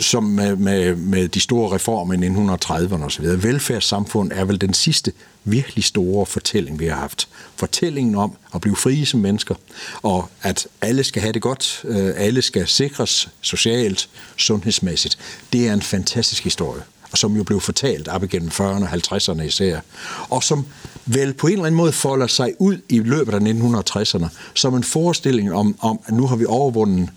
som 0.00 0.24
med, 0.24 0.56
med, 0.56 0.96
med 0.96 1.28
de 1.28 1.40
store 1.40 1.74
reformer 1.74 2.14
i 2.14 2.16
1930'erne 2.16 3.04
osv. 3.04 3.24
Velfærdssamfund 3.24 4.32
er 4.32 4.44
vel 4.44 4.60
den 4.60 4.74
sidste 4.74 5.12
virkelig 5.44 5.84
store 5.84 6.26
fortælling, 6.26 6.80
vi 6.80 6.86
har 6.86 6.96
haft. 6.96 7.28
Fortællingen 7.56 8.14
om 8.14 8.36
at 8.54 8.60
blive 8.60 8.76
frie 8.76 9.06
som 9.06 9.20
mennesker, 9.20 9.54
og 10.02 10.28
at 10.42 10.66
alle 10.80 11.04
skal 11.04 11.22
have 11.22 11.32
det 11.32 11.42
godt, 11.42 11.80
øh, 11.84 12.12
alle 12.16 12.42
skal 12.42 12.68
sikres 12.68 13.28
socialt, 13.40 14.08
sundhedsmæssigt. 14.36 15.18
Det 15.52 15.68
er 15.68 15.72
en 15.72 15.82
fantastisk 15.82 16.44
historie 16.44 16.82
som 17.14 17.36
jo 17.36 17.42
blev 17.42 17.60
fortalt 17.60 18.08
op 18.08 18.24
igennem 18.24 18.48
40'erne 18.48 18.62
og 18.62 18.88
50'erne 18.88 19.42
især, 19.42 19.80
og 20.28 20.44
som 20.44 20.66
vel 21.06 21.32
på 21.32 21.46
en 21.46 21.52
eller 21.52 21.64
anden 21.64 21.76
måde 21.76 21.92
folder 21.92 22.26
sig 22.26 22.52
ud 22.58 22.78
i 22.88 22.98
løbet 22.98 23.34
af 23.34 23.38
1960'erne 23.38 24.26
som 24.54 24.74
en 24.74 24.84
forestilling 24.84 25.54
om, 25.54 25.76
om 25.80 26.00
at 26.06 26.14
nu 26.14 26.26
har 26.26 26.36
vi 26.36 26.44
overvundet 26.44 27.08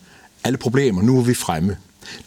alle 0.44 0.58
problemer, 0.58 1.02
nu 1.02 1.18
er 1.18 1.24
vi 1.24 1.34
fremme. 1.34 1.78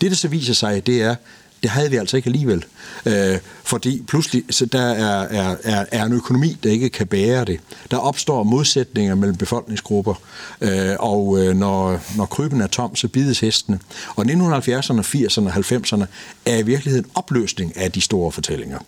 Det, 0.01 0.11
der 0.11 0.17
så 0.17 0.29
viser 0.29 0.55
sig, 0.55 0.87
det 0.87 1.03
er, 1.03 1.15
det 1.63 1.71
havde 1.71 1.91
vi 1.91 1.97
altså 1.97 2.17
ikke 2.17 2.27
alligevel. 2.27 2.65
Øh, 3.07 3.39
fordi 3.65 4.03
pludselig 4.07 4.45
så 4.51 4.67
der 4.67 4.83
er, 4.83 5.23
er, 5.23 5.57
er, 5.65 5.85
er 5.93 6.05
en 6.05 6.13
økonomi, 6.13 6.57
der 6.63 6.71
ikke 6.71 6.89
kan 6.89 7.07
bære 7.07 7.45
det. 7.45 7.61
Der 7.91 7.97
opstår 7.97 8.43
modsætninger 8.43 9.15
mellem 9.15 9.37
befolkningsgrupper, 9.37 10.15
øh, 10.61 10.95
og 10.99 11.39
øh, 11.39 11.57
når, 11.57 12.01
når 12.17 12.27
kryben 12.27 12.61
er 12.61 12.67
tom, 12.67 12.97
så 12.97 13.09
bides 13.09 13.41
hestene. 13.41 13.79
Og 14.17 14.25
1970'erne, 14.25 15.01
80'erne 15.01 15.47
og 15.47 15.55
90'erne 15.55 16.05
er 16.47 16.57
i 16.57 16.63
virkeligheden 16.63 17.07
opløsning 17.15 17.77
af 17.77 17.93
de 17.93 18.01
store 18.01 18.33
fortællinger. 18.33 18.79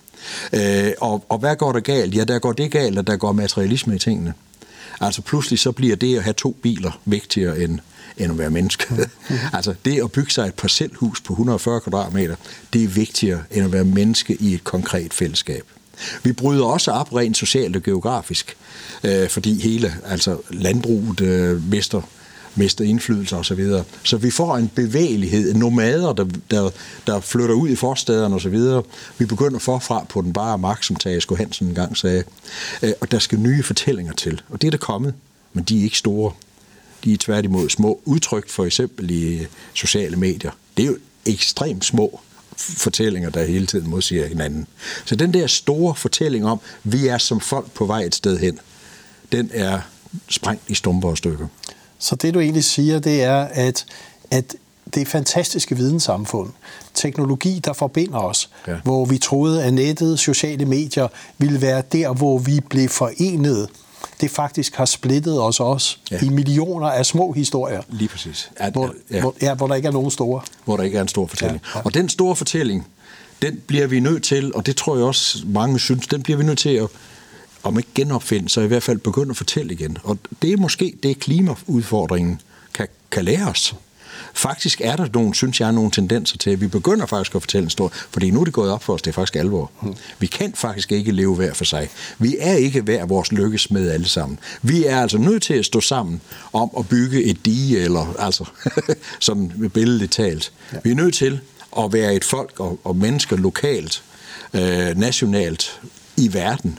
Øh, 0.52 0.92
og, 1.00 1.24
og 1.28 1.38
hvad 1.38 1.56
går 1.56 1.72
der 1.72 1.80
galt? 1.80 2.14
Ja, 2.14 2.24
der 2.24 2.38
går 2.38 2.52
det 2.52 2.70
galt, 2.70 2.98
at 2.98 3.06
der 3.06 3.16
går 3.16 3.32
materialisme 3.32 3.96
i 3.96 3.98
tingene. 3.98 4.34
Altså 5.00 5.22
pludselig 5.22 5.58
så 5.58 5.72
bliver 5.72 5.96
det 5.96 6.16
at 6.16 6.22
have 6.22 6.34
to 6.34 6.56
biler 6.62 7.00
vigtigere 7.04 7.60
end, 7.60 7.78
end 8.18 8.32
at 8.32 8.38
være 8.38 8.50
menneske. 8.50 8.86
Mm. 8.90 9.36
altså 9.52 9.74
det 9.84 10.02
at 10.02 10.12
bygge 10.12 10.30
sig 10.30 10.46
et 10.46 10.54
parcelhus 10.54 11.20
på 11.20 11.32
140 11.32 11.80
kvadratmeter, 11.80 12.36
det 12.72 12.84
er 12.84 12.88
vigtigere 12.88 13.42
end 13.50 13.64
at 13.64 13.72
være 13.72 13.84
menneske 13.84 14.36
i 14.40 14.54
et 14.54 14.64
konkret 14.64 15.14
fællesskab. 15.14 15.62
Vi 16.22 16.32
bryder 16.32 16.64
også 16.64 16.90
op 16.90 17.14
rent 17.14 17.36
socialt 17.36 17.76
og 17.76 17.82
geografisk, 17.82 18.56
øh, 19.04 19.28
fordi 19.28 19.62
hele 19.62 19.94
altså 20.06 20.38
landbruget 20.50 21.20
øh, 21.20 21.70
mister 21.70 22.02
mister 22.58 22.84
indflydelse 22.84 23.36
osv. 23.36 23.44
Så, 23.44 23.54
videre. 23.54 23.84
så 24.04 24.16
vi 24.16 24.30
får 24.30 24.56
en 24.56 24.68
bevægelighed, 24.68 25.54
nomader, 25.54 26.12
der, 26.12 26.26
der, 26.50 26.70
der 27.06 27.20
flytter 27.20 27.54
ud 27.54 27.68
i 27.68 27.76
forstederne 27.76 28.34
osv. 28.34 28.60
Vi 29.18 29.26
begynder 29.26 29.58
forfra 29.58 30.06
på 30.08 30.22
den 30.22 30.32
bare 30.32 30.58
magt, 30.58 30.84
som 30.84 30.96
Tage 30.96 31.20
Sko 31.20 31.34
Hansen 31.34 31.68
engang 31.68 31.96
sagde. 31.96 32.24
Øh, 32.82 32.92
og 33.00 33.10
der 33.10 33.18
skal 33.18 33.38
nye 33.38 33.62
fortællinger 33.62 34.12
til, 34.12 34.42
og 34.48 34.62
det 34.62 34.66
er 34.66 34.70
der 34.70 34.78
kommet, 34.78 35.14
men 35.52 35.64
de 35.64 35.78
er 35.78 35.82
ikke 35.82 35.98
store. 35.98 36.32
De 37.04 37.12
er 37.12 37.16
tværtimod 37.20 37.68
små 37.68 38.00
udtryk, 38.04 38.48
for 38.48 38.64
eksempel 38.64 39.10
i 39.10 39.46
sociale 39.74 40.16
medier. 40.16 40.50
Det 40.76 40.82
er 40.82 40.86
jo 40.86 40.96
ekstremt 41.26 41.84
små 41.84 42.20
fortællinger, 42.56 43.30
der 43.30 43.44
hele 43.44 43.66
tiden 43.66 43.90
modsiger 43.90 44.26
hinanden. 44.26 44.66
Så 45.04 45.16
den 45.16 45.34
der 45.34 45.46
store 45.46 45.94
fortælling 45.94 46.46
om, 46.46 46.60
vi 46.84 47.06
er 47.06 47.18
som 47.18 47.40
folk 47.40 47.70
på 47.70 47.86
vej 47.86 48.02
et 48.02 48.14
sted 48.14 48.38
hen, 48.38 48.58
den 49.32 49.50
er 49.54 49.80
sprængt 50.28 50.62
i 50.68 50.74
stumper 50.74 51.08
og 51.08 51.18
stykker. 51.18 51.46
Så 51.98 52.16
det 52.16 52.34
du 52.34 52.40
egentlig 52.40 52.64
siger, 52.64 52.98
det 52.98 53.22
er, 53.22 53.36
at, 53.36 53.86
at 54.30 54.56
det 54.94 55.08
fantastiske 55.08 55.76
videnssamfund, 55.76 56.50
teknologi, 56.94 57.60
der 57.64 57.72
forbinder 57.72 58.18
os, 58.18 58.50
ja. 58.66 58.76
hvor 58.84 59.04
vi 59.04 59.18
troede, 59.18 59.64
at 59.64 59.74
nettet, 59.74 60.18
sociale 60.18 60.64
medier 60.64 61.08
ville 61.38 61.62
være 61.62 61.82
der, 61.92 62.12
hvor 62.12 62.38
vi 62.38 62.60
blev 62.60 62.88
forenet, 62.88 63.68
det 64.20 64.30
faktisk 64.30 64.74
har 64.74 64.84
splittet 64.84 65.42
os 65.42 65.60
også 65.60 65.96
ja. 66.10 66.18
i 66.22 66.28
millioner 66.28 66.86
af 66.86 67.06
små 67.06 67.32
historier. 67.32 67.82
Lige 67.88 68.08
præcis. 68.08 68.50
Ja, 68.60 68.70
hvor, 68.70 68.94
ja. 69.10 69.20
Hvor, 69.20 69.34
ja, 69.42 69.54
hvor 69.54 69.66
der 69.66 69.74
ikke 69.74 69.88
er 69.88 69.92
nogen 69.92 70.10
store. 70.10 70.40
Hvor 70.64 70.76
der 70.76 70.84
ikke 70.84 70.98
er 70.98 71.02
en 71.02 71.08
stor 71.08 71.26
fortælling. 71.26 71.60
Ja, 71.74 71.78
ja. 71.78 71.84
Og 71.84 71.94
den 71.94 72.08
store 72.08 72.36
fortælling, 72.36 72.86
den 73.42 73.62
bliver 73.66 73.86
vi 73.86 74.00
nødt 74.00 74.22
til, 74.22 74.54
og 74.54 74.66
det 74.66 74.76
tror 74.76 74.96
jeg 74.96 75.04
også 75.04 75.38
mange 75.46 75.80
synes, 75.80 76.06
den 76.06 76.22
bliver 76.22 76.36
vi 76.36 76.44
nødt 76.44 76.58
til 76.58 76.68
at 76.70 76.88
om 77.62 77.78
ikke 77.78 77.90
genopfinde, 77.94 78.48
så 78.48 78.60
i 78.60 78.66
hvert 78.66 78.82
fald 78.82 78.98
begynde 78.98 79.30
at 79.30 79.36
fortælle 79.36 79.72
igen. 79.72 79.98
Og 80.04 80.18
det 80.42 80.52
er 80.52 80.56
måske 80.56 80.94
det, 81.02 81.20
klimaudfordringen 81.20 82.40
kan, 82.74 82.88
kan 83.10 83.24
lære 83.24 83.48
os. 83.48 83.74
Faktisk 84.34 84.80
er 84.84 84.96
der 84.96 85.06
nogle, 85.14 85.34
synes 85.34 85.60
jeg, 85.60 85.72
nogle 85.72 85.90
tendenser 85.90 86.38
til, 86.38 86.50
at 86.50 86.60
vi 86.60 86.66
begynder 86.66 87.06
faktisk 87.06 87.34
at 87.34 87.42
fortælle 87.42 87.64
en 87.64 87.70
stor, 87.70 87.92
fordi 88.10 88.30
nu 88.30 88.40
er 88.40 88.44
det 88.44 88.52
gået 88.54 88.70
op 88.70 88.82
for 88.82 88.94
os, 88.94 89.02
det 89.02 89.10
er 89.10 89.14
faktisk 89.14 89.36
alvor. 89.36 89.70
Mm. 89.82 89.94
Vi 90.18 90.26
kan 90.26 90.52
faktisk 90.54 90.92
ikke 90.92 91.12
leve 91.12 91.34
hver 91.34 91.54
for 91.54 91.64
sig. 91.64 91.88
Vi 92.18 92.36
er 92.40 92.54
ikke 92.54 92.80
hver 92.80 93.06
vores 93.06 93.32
lykkes 93.32 93.70
med 93.70 93.90
alle 93.90 94.08
sammen. 94.08 94.38
Vi 94.62 94.84
er 94.84 95.00
altså 95.00 95.18
nødt 95.18 95.42
til 95.42 95.54
at 95.54 95.64
stå 95.64 95.80
sammen 95.80 96.20
om 96.52 96.70
at 96.78 96.88
bygge 96.88 97.24
et 97.24 97.44
dige, 97.44 97.78
eller 97.78 98.14
altså, 98.18 98.44
som 99.20 99.50
billedet 99.74 100.10
talt. 100.10 100.52
Ja. 100.72 100.78
Vi 100.84 100.90
er 100.90 100.94
nødt 100.94 101.14
til 101.14 101.40
at 101.78 101.92
være 101.92 102.14
et 102.14 102.24
folk 102.24 102.60
og, 102.60 102.80
og 102.84 102.96
mennesker 102.96 103.36
lokalt, 103.36 104.02
øh, 104.54 104.98
nationalt, 104.98 105.80
i 106.18 106.34
verden, 106.34 106.78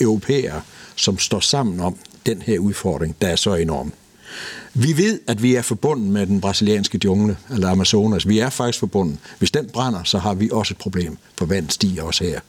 europæer, 0.00 0.60
som 0.96 1.18
står 1.18 1.40
sammen 1.40 1.80
om 1.80 1.96
den 2.26 2.42
her 2.42 2.58
udfordring, 2.58 3.16
der 3.20 3.28
er 3.28 3.36
så 3.36 3.54
enorm. 3.54 3.92
Vi 4.74 4.96
ved, 4.96 5.20
at 5.26 5.42
vi 5.42 5.54
er 5.54 5.62
forbundet 5.62 6.06
med 6.06 6.26
den 6.26 6.40
brasilianske 6.40 7.00
jungle, 7.04 7.36
eller 7.50 7.70
Amazonas. 7.70 8.28
Vi 8.28 8.38
er 8.38 8.50
faktisk 8.50 8.78
forbundet. 8.78 9.18
Hvis 9.38 9.50
den 9.50 9.68
brænder, 9.72 10.04
så 10.04 10.18
har 10.18 10.34
vi 10.34 10.50
også 10.52 10.74
et 10.74 10.78
problem, 10.78 11.18
for 11.38 11.46
vand 11.46 11.70
stiger 11.70 12.02
også 12.02 12.24
her. 12.24 12.40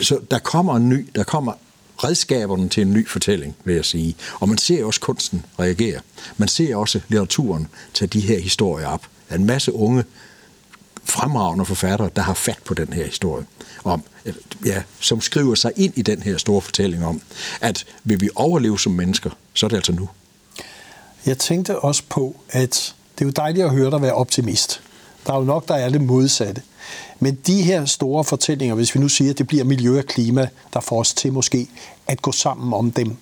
Så 0.00 0.18
der 0.30 0.38
kommer 0.38 0.76
en 0.76 0.88
ny, 0.88 1.08
der 1.14 1.22
kommer 1.24 1.52
redskaberne 1.96 2.68
til 2.68 2.80
en 2.80 2.92
ny 2.92 3.08
fortælling, 3.08 3.56
vil 3.64 3.74
jeg 3.74 3.84
sige. 3.84 4.16
Og 4.40 4.48
man 4.48 4.58
ser 4.58 4.84
også 4.84 5.00
kunsten 5.00 5.44
reagere. 5.58 6.00
Man 6.36 6.48
ser 6.48 6.76
også 6.76 7.00
litteraturen 7.08 7.68
tage 7.94 8.08
de 8.08 8.20
her 8.20 8.40
historier 8.40 8.86
op. 8.86 9.06
Der 9.28 9.34
er 9.34 9.38
en 9.38 9.46
masse 9.46 9.72
unge, 9.72 10.04
fremragende 11.04 11.64
forfattere, 11.64 12.10
der 12.16 12.22
har 12.22 12.34
fat 12.34 12.58
på 12.64 12.74
den 12.74 12.92
her 12.92 13.04
historie. 13.04 13.46
Om, 13.84 14.02
ja, 14.64 14.82
som 15.00 15.20
skriver 15.20 15.54
sig 15.54 15.72
ind 15.76 15.92
i 15.96 16.02
den 16.02 16.22
her 16.22 16.38
store 16.38 16.60
fortælling 16.60 17.04
om, 17.04 17.20
at 17.60 17.84
vil 18.04 18.20
vi 18.20 18.28
overleve 18.34 18.78
som 18.78 18.92
mennesker, 18.92 19.30
så 19.54 19.66
er 19.66 19.68
det 19.68 19.76
altså 19.76 19.92
nu. 19.92 20.08
Jeg 21.26 21.38
tænkte 21.38 21.78
også 21.78 22.02
på, 22.08 22.36
at 22.50 22.94
det 23.18 23.24
er 23.24 23.26
jo 23.26 23.32
dejligt 23.36 23.64
at 23.64 23.70
høre 23.70 23.90
dig 23.90 24.02
være 24.02 24.14
optimist. 24.14 24.80
Der 25.26 25.32
er 25.32 25.38
jo 25.38 25.44
nok, 25.44 25.68
der 25.68 25.74
er 25.74 25.88
det 25.88 26.00
modsatte. 26.00 26.62
Men 27.20 27.38
de 27.46 27.62
her 27.62 27.84
store 27.84 28.24
fortællinger, 28.24 28.74
hvis 28.74 28.94
vi 28.94 29.00
nu 29.00 29.08
siger, 29.08 29.30
at 29.30 29.38
det 29.38 29.46
bliver 29.46 29.64
miljø 29.64 29.98
og 29.98 30.04
klima, 30.04 30.48
der 30.74 30.80
får 30.80 31.00
os 31.00 31.14
til 31.14 31.32
måske 31.32 31.68
at 32.06 32.22
gå 32.22 32.32
sammen 32.32 32.74
om 32.74 32.90
dem, 32.90 33.16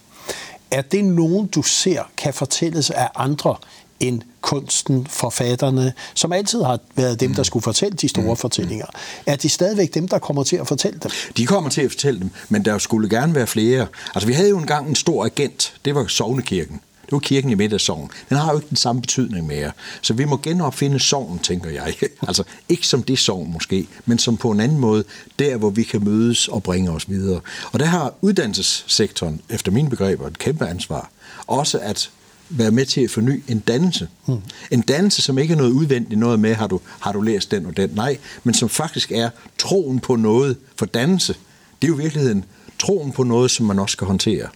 er 0.70 0.82
det 0.82 1.04
nogen, 1.04 1.46
du 1.46 1.62
ser 1.62 2.02
kan 2.16 2.34
fortælles 2.34 2.90
af 2.90 3.08
andre 3.14 3.56
end 4.00 4.22
kunsten, 4.40 5.06
forfatterne, 5.06 5.92
som 6.14 6.32
altid 6.32 6.62
har 6.62 6.78
været 6.94 7.20
dem, 7.20 7.34
der 7.34 7.40
mm. 7.40 7.44
skulle 7.44 7.62
fortælle 7.62 7.96
de 7.96 8.08
store 8.08 8.24
mm. 8.24 8.36
fortællinger. 8.36 8.86
Er 9.26 9.36
de 9.36 9.48
stadigvæk 9.48 9.94
dem, 9.94 10.08
der 10.08 10.18
kommer 10.18 10.42
til 10.42 10.56
at 10.56 10.68
fortælle 10.68 10.98
dem? 11.02 11.10
De 11.36 11.46
kommer 11.46 11.70
til 11.70 11.82
at 11.82 11.90
fortælle 11.90 12.20
dem, 12.20 12.30
men 12.48 12.64
der 12.64 12.78
skulle 12.78 13.08
gerne 13.08 13.34
være 13.34 13.46
flere. 13.46 13.86
Altså, 14.14 14.26
vi 14.26 14.32
havde 14.32 14.48
jo 14.48 14.58
engang 14.58 14.88
en 14.88 14.94
stor 14.94 15.24
agent, 15.24 15.74
det 15.84 15.94
var 15.94 16.06
Sovnekirken. 16.06 16.80
Det 17.10 17.16
var 17.16 17.18
kirken 17.18 17.60
i 17.60 17.78
sovn. 17.78 18.10
Den 18.28 18.36
har 18.36 18.52
jo 18.52 18.58
ikke 18.58 18.68
den 18.68 18.76
samme 18.76 19.00
betydning 19.00 19.46
mere. 19.46 19.72
Så 20.02 20.14
vi 20.14 20.24
må 20.24 20.36
genopfinde 20.36 21.00
sovn, 21.00 21.38
tænker 21.38 21.70
jeg. 21.70 21.94
altså 22.28 22.42
ikke 22.68 22.86
som 22.86 23.02
det 23.02 23.18
sovn 23.18 23.52
måske, 23.52 23.86
men 24.06 24.18
som 24.18 24.36
på 24.36 24.50
en 24.50 24.60
anden 24.60 24.78
måde, 24.78 25.04
der 25.38 25.56
hvor 25.56 25.70
vi 25.70 25.82
kan 25.82 26.04
mødes 26.04 26.48
og 26.48 26.62
bringe 26.62 26.90
os 26.90 27.10
videre. 27.10 27.40
Og 27.72 27.78
der 27.78 27.86
har 27.86 28.14
uddannelsessektoren, 28.20 29.40
efter 29.48 29.72
mine 29.72 29.90
begreber, 29.90 30.26
et 30.26 30.38
kæmpe 30.38 30.66
ansvar. 30.66 31.10
Også 31.46 31.78
at 31.78 32.10
være 32.48 32.70
med 32.70 32.86
til 32.86 33.00
at 33.00 33.10
forny 33.10 33.42
en 33.48 33.58
dannelse. 33.58 34.08
Mm. 34.26 34.38
En 34.70 34.80
dannelse, 34.80 35.22
som 35.22 35.38
ikke 35.38 35.52
er 35.52 35.58
noget 35.58 35.70
udvendigt 35.70 36.20
noget 36.20 36.40
med, 36.40 36.54
har 36.54 36.66
du, 36.66 36.80
har 37.00 37.12
du 37.12 37.20
læst 37.20 37.50
den 37.50 37.66
og 37.66 37.76
den. 37.76 37.90
Nej, 37.94 38.18
men 38.44 38.54
som 38.54 38.68
faktisk 38.68 39.12
er 39.12 39.30
troen 39.58 40.00
på 40.00 40.16
noget. 40.16 40.56
For 40.76 40.86
dannelse, 40.86 41.34
det 41.82 41.88
er 41.88 41.92
jo 41.92 41.98
i 41.98 42.02
virkeligheden 42.02 42.44
troen 42.78 43.12
på 43.12 43.22
noget, 43.22 43.50
som 43.50 43.66
man 43.66 43.78
også 43.78 43.92
skal 43.92 44.06
håndtere. 44.06 44.48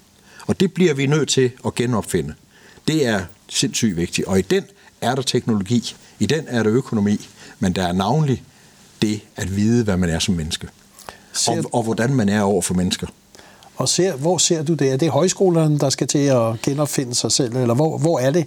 Og 0.47 0.61
det 0.61 0.73
bliver 0.73 0.95
vi 0.95 1.07
nødt 1.07 1.29
til 1.29 1.51
at 1.67 1.75
genopfinde. 1.75 2.35
Det 2.89 3.07
er 3.07 3.21
sindssygt 3.49 3.97
vigtigt. 3.97 4.29
Og 4.29 4.39
i 4.39 4.43
den 4.43 4.65
er 5.01 5.15
der 5.15 5.23
teknologi, 5.23 5.97
i 6.19 6.27
den 6.27 6.45
er 6.49 6.63
der 6.63 6.73
økonomi, 6.73 7.29
men 7.59 7.73
der 7.73 7.87
er 7.87 7.93
navnlig 7.93 8.43
det 9.03 9.21
at 9.37 9.57
vide, 9.57 9.85
hvad 9.85 9.97
man 9.97 10.11
er 10.11 10.19
som 10.19 10.35
menneske. 10.35 10.69
Og, 11.49 11.65
og 11.73 11.83
hvordan 11.83 12.15
man 12.15 12.29
er 12.29 12.43
over 12.43 12.63
for 12.63 12.75
mennesker. 12.75 13.07
Og 13.77 13.89
ser, 13.89 14.17
hvor 14.17 14.39
ser 14.39 14.63
du 14.63 14.75
det? 14.75 14.93
Er 14.93 14.97
det 14.97 15.11
højskolerne, 15.11 15.79
der 15.79 15.91
skal 15.91 16.07
til 16.07 16.19
at 16.19 16.63
genopfinde 16.63 17.15
sig 17.15 17.33
selv, 17.33 17.57
eller 17.57 17.75
hvor, 17.75 17.99
hvor 17.99 18.19
er 18.19 18.31
det? 18.31 18.47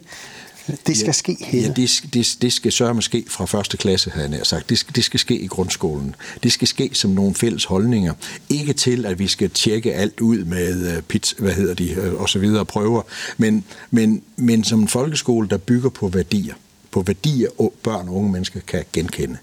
Det 0.67 0.97
skal 0.97 1.05
ja, 1.05 1.11
ske 1.11 1.37
her. 1.39 1.61
Ja, 1.61 1.67
det, 1.67 2.03
det, 2.13 2.37
det 2.41 2.53
skal 2.53 2.71
sørge 2.71 3.01
ske 3.01 3.25
fra 3.27 3.45
første 3.45 3.77
klasse, 3.77 4.09
havde 4.09 4.31
jeg 4.31 4.45
sagt. 4.45 4.69
Det 4.69 4.77
skal, 4.77 4.95
det 4.95 5.03
skal 5.03 5.19
ske 5.19 5.39
i 5.39 5.47
grundskolen. 5.47 6.15
Det 6.43 6.51
skal 6.51 6.67
ske 6.67 6.89
som 6.93 7.11
nogle 7.11 7.35
fælles 7.35 7.65
holdninger. 7.65 8.13
Ikke 8.49 8.73
til, 8.73 9.05
at 9.05 9.19
vi 9.19 9.27
skal 9.27 9.49
tjekke 9.49 9.93
alt 9.93 10.19
ud 10.19 10.43
med 10.43 10.97
uh, 10.97 11.03
pizza, 11.03 11.35
hvad 11.39 11.53
hedder 11.53 11.73
de, 11.73 12.11
uh, 12.13 12.21
og 12.21 12.29
så 12.29 12.39
videre, 12.39 12.65
prøver. 12.65 13.01
Men, 13.37 13.65
men, 13.91 14.21
men 14.35 14.63
som 14.63 14.79
en 14.79 14.87
folkeskole, 14.87 15.47
der 15.47 15.57
bygger 15.57 15.89
på 15.89 16.07
værdier. 16.07 16.53
På 16.91 17.01
værdier, 17.01 17.49
børn 17.83 18.07
og 18.07 18.15
unge 18.15 18.31
mennesker 18.31 18.59
kan 18.59 18.83
genkende. 18.93 19.37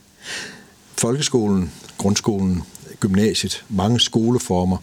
Folkeskolen, 0.97 1.73
grundskolen, 1.99 2.63
gymnasiet, 3.01 3.65
mange 3.69 4.01
skoleformer 4.01 4.77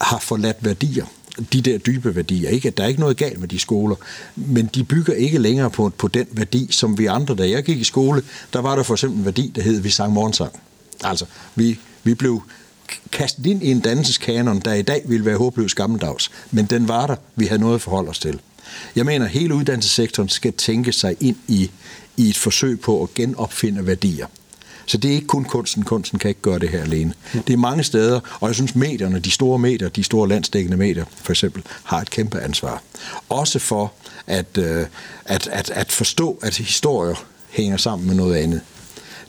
har 0.00 0.18
forladt 0.18 0.56
værdier 0.60 1.04
de 1.52 1.60
der 1.60 1.78
dybe 1.78 2.16
værdier. 2.16 2.50
Ikke? 2.50 2.70
Der 2.70 2.84
er 2.84 2.88
ikke 2.88 3.00
noget 3.00 3.16
galt 3.16 3.40
med 3.40 3.48
de 3.48 3.58
skoler, 3.58 3.96
men 4.36 4.70
de 4.74 4.84
bygger 4.84 5.14
ikke 5.14 5.38
længere 5.38 5.70
på, 5.70 5.92
på 5.98 6.08
den 6.08 6.26
værdi, 6.32 6.68
som 6.70 6.98
vi 6.98 7.06
andre, 7.06 7.34
da 7.34 7.48
jeg 7.48 7.64
gik 7.64 7.80
i 7.80 7.84
skole, 7.84 8.22
der 8.52 8.60
var 8.60 8.76
der 8.76 8.82
for 8.82 8.94
eksempel 8.94 9.18
en 9.18 9.24
værdi, 9.24 9.52
der 9.56 9.62
hed, 9.62 9.80
vi 9.80 9.90
sang 9.90 10.12
morgensang. 10.12 10.52
Altså, 11.04 11.24
vi, 11.54 11.78
vi 12.04 12.14
blev 12.14 12.42
kastet 13.12 13.46
ind 13.46 13.62
i 13.62 13.70
en 13.70 13.80
danseskanon, 13.80 14.60
der 14.60 14.74
i 14.74 14.82
dag 14.82 15.02
ville 15.06 15.24
være 15.24 15.36
håbløst 15.36 15.76
gammeldags, 15.76 16.30
men 16.50 16.66
den 16.66 16.88
var 16.88 17.06
der, 17.06 17.16
vi 17.36 17.46
havde 17.46 17.60
noget 17.60 17.74
at 17.74 17.80
forholde 17.80 18.08
os 18.08 18.18
til. 18.18 18.40
Jeg 18.96 19.06
mener, 19.06 19.24
at 19.24 19.30
hele 19.30 19.54
uddannelsessektoren 19.54 20.28
skal 20.28 20.52
tænke 20.52 20.92
sig 20.92 21.16
ind 21.20 21.36
i, 21.48 21.70
i 22.16 22.28
et 22.28 22.36
forsøg 22.36 22.80
på 22.80 23.02
at 23.02 23.14
genopfinde 23.14 23.86
værdier. 23.86 24.26
Så 24.86 24.96
det 24.96 25.10
er 25.10 25.14
ikke 25.14 25.26
kun 25.26 25.44
kunsten. 25.44 25.82
Kunsten 25.82 26.18
kan 26.18 26.28
ikke 26.28 26.40
gøre 26.40 26.58
det 26.58 26.68
her 26.68 26.82
alene. 26.82 27.14
Det 27.32 27.52
er 27.52 27.56
mange 27.56 27.84
steder, 27.84 28.20
og 28.40 28.48
jeg 28.48 28.54
synes 28.54 28.74
medierne, 28.74 29.18
de 29.18 29.30
store 29.30 29.58
medier, 29.58 29.88
de 29.88 30.04
store 30.04 30.28
landsdækkende 30.28 30.76
medier 30.76 31.04
for 31.22 31.32
eksempel, 31.32 31.62
har 31.84 32.00
et 32.00 32.10
kæmpe 32.10 32.40
ansvar. 32.40 32.82
Også 33.28 33.58
for 33.58 33.92
at, 34.26 34.58
øh, 34.58 34.86
at, 35.24 35.48
at, 35.52 35.70
at 35.70 35.92
forstå, 35.92 36.38
at 36.42 36.56
historier 36.56 37.24
hænger 37.50 37.76
sammen 37.76 38.08
med 38.08 38.14
noget 38.14 38.36
andet. 38.36 38.60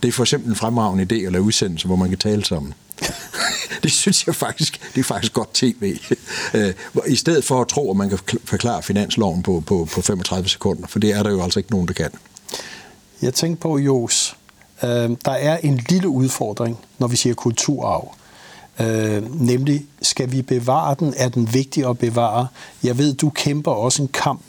Det 0.04 0.08
er 0.08 0.12
for 0.12 0.24
eksempel 0.24 0.50
en 0.50 0.56
fremragende 0.56 1.16
idé 1.16 1.26
at 1.26 1.32
lave 1.32 1.44
udsendelser, 1.44 1.88
hvor 1.88 1.96
man 1.96 2.10
kan 2.10 2.18
tale 2.18 2.46
sammen. 2.46 2.74
det 3.84 3.92
synes 3.92 4.28
jeg 4.28 4.36
faktisk, 4.36 4.92
det 4.96 5.00
er 5.00 5.04
faktisk 5.04 5.34
godt 5.34 5.54
tv. 5.54 6.00
Øh, 6.54 6.74
I 7.08 7.16
stedet 7.16 7.44
for 7.44 7.62
at 7.62 7.68
tro, 7.68 7.92
at 7.92 7.98
man 7.98 8.10
kan 8.10 8.20
forklare 8.46 8.84
finansloven 8.84 9.44
på, 9.44 9.64
på, 9.66 9.88
på 9.92 10.02
35 10.02 10.50
sekunder, 10.50 10.88
for 10.88 11.00
det 11.00 11.12
er 11.12 11.24
der 11.24 11.30
jo 11.30 11.44
altså 11.44 11.60
ikke 11.60 11.72
nogen, 11.72 11.88
der 11.88 11.94
kan. 11.94 12.12
Jeg 13.22 13.34
tænkte 13.34 13.62
på, 13.62 13.78
Jos, 13.78 14.36
Øh, 14.84 15.10
der 15.26 15.32
er 15.32 15.58
en 15.58 15.82
lille 15.90 16.10
udfordring, 16.10 16.78
når 17.00 17.08
vi 17.08 17.16
siger 17.16 17.36
kulturarv. 17.36 18.16
Øh, 18.80 19.42
nemlig, 19.42 19.86
skal 20.02 20.32
vi 20.32 20.42
bevare 20.42 20.96
den? 21.00 21.14
Er 21.18 21.30
den 21.30 21.54
vigtig 21.54 21.90
at 21.90 21.98
bevare? 21.98 22.48
Jeg 22.84 22.98
ved, 22.98 23.14
du 23.14 23.30
kæmper 23.30 23.72
også 23.72 24.02
en 24.02 24.08
kamp 24.08 24.42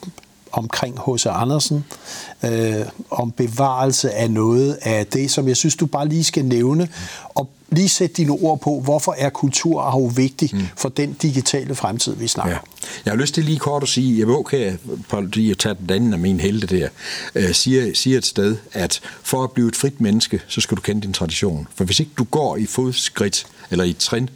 omkring 0.59 0.99
H.C. 0.99 1.27
Andersen, 1.27 1.85
øh, 2.44 2.87
om 3.11 3.31
bevarelse 3.31 4.12
af 4.12 4.31
noget 4.31 4.79
af 4.83 5.07
det, 5.07 5.31
som 5.31 5.49
jeg 5.49 5.57
synes, 5.57 5.77
du 5.77 5.87
bare 5.87 6.09
lige 6.09 6.25
skal 6.25 6.44
nævne, 6.44 6.88
og 7.35 7.51
lige 7.71 7.88
sætte 7.88 8.14
dine 8.14 8.33
ord 8.33 8.61
på, 8.61 8.81
hvorfor 8.81 9.14
er 9.18 9.31
kulturarv 9.31 10.16
vigtig 10.16 10.51
mm. 10.53 10.61
for 10.77 10.88
den 10.88 11.12
digitale 11.12 11.75
fremtid, 11.75 12.14
vi 12.14 12.29
snakker 12.29 12.53
ja. 12.53 12.59
Jeg 13.05 13.12
har 13.12 13.16
lyst 13.18 13.35
til 13.35 13.44
lige 13.44 13.59
kort 13.59 13.83
at 13.83 13.88
sige, 13.88 14.18
jeg 14.18 14.27
vil 14.27 14.37
okay, 14.37 14.77
lige 15.33 15.51
at 15.51 15.59
tage 15.59 15.75
den 15.75 15.90
anden 15.90 16.12
af 16.12 16.18
mine 16.18 16.40
helte 16.40 16.79
der, 16.79 16.88
øh, 17.35 17.53
siger, 17.53 17.94
siger 17.94 18.18
et 18.18 18.27
sted, 18.27 18.57
at 18.73 19.01
for 19.23 19.44
at 19.44 19.53
blive 19.53 19.68
et 19.68 19.77
frit 19.77 20.01
menneske, 20.01 20.40
så 20.49 20.61
skal 20.61 20.77
du 20.77 20.83
kende 20.83 21.03
din 21.03 21.12
tradition. 21.12 21.68
For 21.75 21.85
hvis 21.85 22.01
ikke 22.01 22.12
du 22.18 22.25
går 22.25 22.57
i 22.57 22.66
fodskridt, 22.66 23.47
eller 23.71 23.85
i 23.85 23.92
trin, 23.92 24.31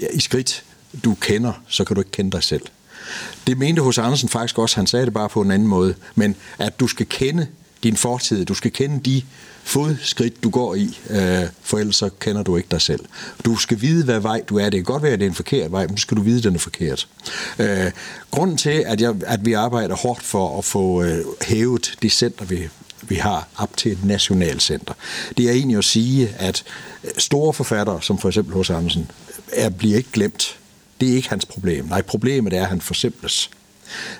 ja, 0.00 0.06
i 0.12 0.20
skridt, 0.20 0.64
du 1.04 1.14
kender, 1.14 1.52
så 1.68 1.84
kan 1.84 1.94
du 1.94 2.00
ikke 2.00 2.10
kende 2.10 2.30
dig 2.30 2.42
selv. 2.42 2.62
Det 3.46 3.58
mente 3.58 3.82
hos 3.82 3.98
Andersen 3.98 4.28
faktisk 4.28 4.58
også, 4.58 4.76
han 4.76 4.86
sagde 4.86 5.06
det 5.06 5.14
bare 5.14 5.28
på 5.28 5.40
en 5.40 5.50
anden 5.50 5.68
måde, 5.68 5.94
men 6.14 6.36
at 6.58 6.80
du 6.80 6.88
skal 6.88 7.06
kende 7.06 7.46
din 7.82 7.96
fortid, 7.96 8.44
du 8.44 8.54
skal 8.54 8.72
kende 8.72 9.00
de 9.00 9.22
fodskridt, 9.64 10.44
du 10.44 10.50
går 10.50 10.74
i, 10.74 10.98
øh, 11.10 11.42
for 11.62 11.78
ellers 11.78 11.96
så 11.96 12.10
kender 12.20 12.42
du 12.42 12.56
ikke 12.56 12.68
dig 12.70 12.80
selv. 12.80 13.04
Du 13.44 13.56
skal 13.56 13.80
vide, 13.80 14.04
hvad 14.04 14.20
vej 14.20 14.42
du 14.48 14.58
er. 14.58 14.64
Det 14.64 14.72
kan 14.72 14.84
godt 14.84 15.02
være, 15.02 15.12
at 15.12 15.18
det 15.18 15.26
er 15.26 15.30
en 15.30 15.34
forkert 15.34 15.72
vej, 15.72 15.86
men 15.86 15.96
så 15.96 16.02
skal 16.02 16.16
du 16.16 16.22
vide, 16.22 16.38
at 16.38 16.44
den 16.44 16.54
er 16.54 16.58
forkert. 16.58 17.08
Øh, 17.58 17.90
grunden 18.30 18.56
til, 18.56 18.84
at, 18.86 19.00
jeg, 19.00 19.14
at 19.26 19.44
vi 19.44 19.52
arbejder 19.52 19.96
hårdt 19.96 20.22
for 20.22 20.58
at 20.58 20.64
få 20.64 21.02
øh, 21.02 21.24
hævet 21.42 21.94
det 22.02 22.12
center, 22.12 22.44
vi, 22.44 22.68
vi 23.02 23.14
har 23.14 23.48
op 23.56 23.76
til 23.76 23.92
et 23.92 24.04
nationalt 24.04 24.62
center, 24.62 24.94
det 25.36 25.48
er 25.48 25.52
egentlig 25.52 25.78
at 25.78 25.84
sige, 25.84 26.28
at 26.38 26.64
store 27.18 27.52
forfattere, 27.52 28.02
som 28.02 28.18
for 28.18 28.28
eksempel 28.28 28.54
hos 28.54 28.70
Andersen, 28.70 29.10
er, 29.52 29.68
bliver 29.68 29.96
ikke 29.96 30.12
glemt. 30.12 30.58
Det 31.02 31.10
er 31.10 31.16
ikke 31.16 31.28
hans 31.28 31.44
problem. 31.44 31.84
Nej, 31.84 32.02
problemet 32.02 32.52
er, 32.52 32.62
at 32.62 32.68
han 32.68 32.80
forsimples. 32.80 33.50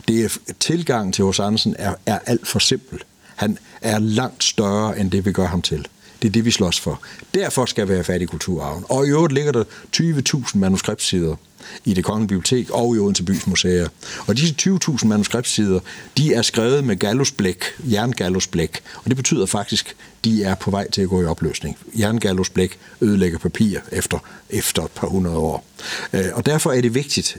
Det 0.09 0.25
er, 0.25 0.53
tilgangen 0.61 1.13
til 1.13 1.25
hos 1.25 1.41
Andersen 1.41 1.77
er, 1.79 1.95
er 2.07 2.19
alt 2.27 2.47
for 2.47 2.59
simpel. 2.59 3.03
Han 3.37 3.59
er 3.81 3.99
langt 3.99 4.45
større 4.45 4.99
end 4.99 5.11
det, 5.11 5.25
vi 5.25 5.33
gør 5.33 5.47
ham 5.47 5.63
til. 5.63 5.89
Det 6.23 6.29
er 6.29 6.33
det, 6.33 6.45
vi 6.45 6.51
slås 6.51 6.81
for. 6.81 7.01
Derfor 7.35 7.65
skal 7.65 7.89
vi 7.89 7.93
have 7.93 8.05
fat 8.05 8.23
i 8.23 8.25
kulturarven. 8.25 8.85
Og 8.89 9.07
i 9.07 9.11
øvrigt 9.11 9.35
ligger 9.35 9.53
der 9.53 9.65
20.000 9.97 10.59
manuskriptsider 10.59 11.37
i 11.85 11.95
det 11.95 12.05
kongelige 12.05 12.29
bibliotek 12.29 12.71
og 12.71 12.97
i 12.97 12.99
Odense 12.99 13.23
Bys 13.23 13.47
Museer. 13.47 13.89
Og 14.27 14.37
disse 14.37 14.55
20.000 14.63 15.07
manuskriptsider, 15.07 15.81
de 16.17 16.35
er 16.35 16.43
skrevet 16.43 16.85
med 16.85 16.97
gallusblæk, 16.97 17.65
jerngallusblæk, 17.85 18.81
og 18.97 19.05
det 19.07 19.17
betyder 19.17 19.47
faktisk, 19.47 19.97
de 20.25 20.45
er 20.45 20.55
på 20.55 20.71
vej 20.71 20.91
til 20.91 21.03
at 21.03 21.09
gå 21.09 21.23
i 21.23 21.25
opløsning. 21.25 21.77
Jerngallusblæk 21.99 22.79
ødelægger 23.01 23.39
papir 23.39 23.81
efter, 23.93 24.19
efter 24.51 24.83
et 24.83 24.91
par 24.91 25.07
hundrede 25.07 25.37
år. 25.37 25.65
Øh, 26.13 26.25
og 26.33 26.47
derfor 26.47 26.73
er 26.73 26.81
det 26.81 26.95
vigtigt, 26.95 27.39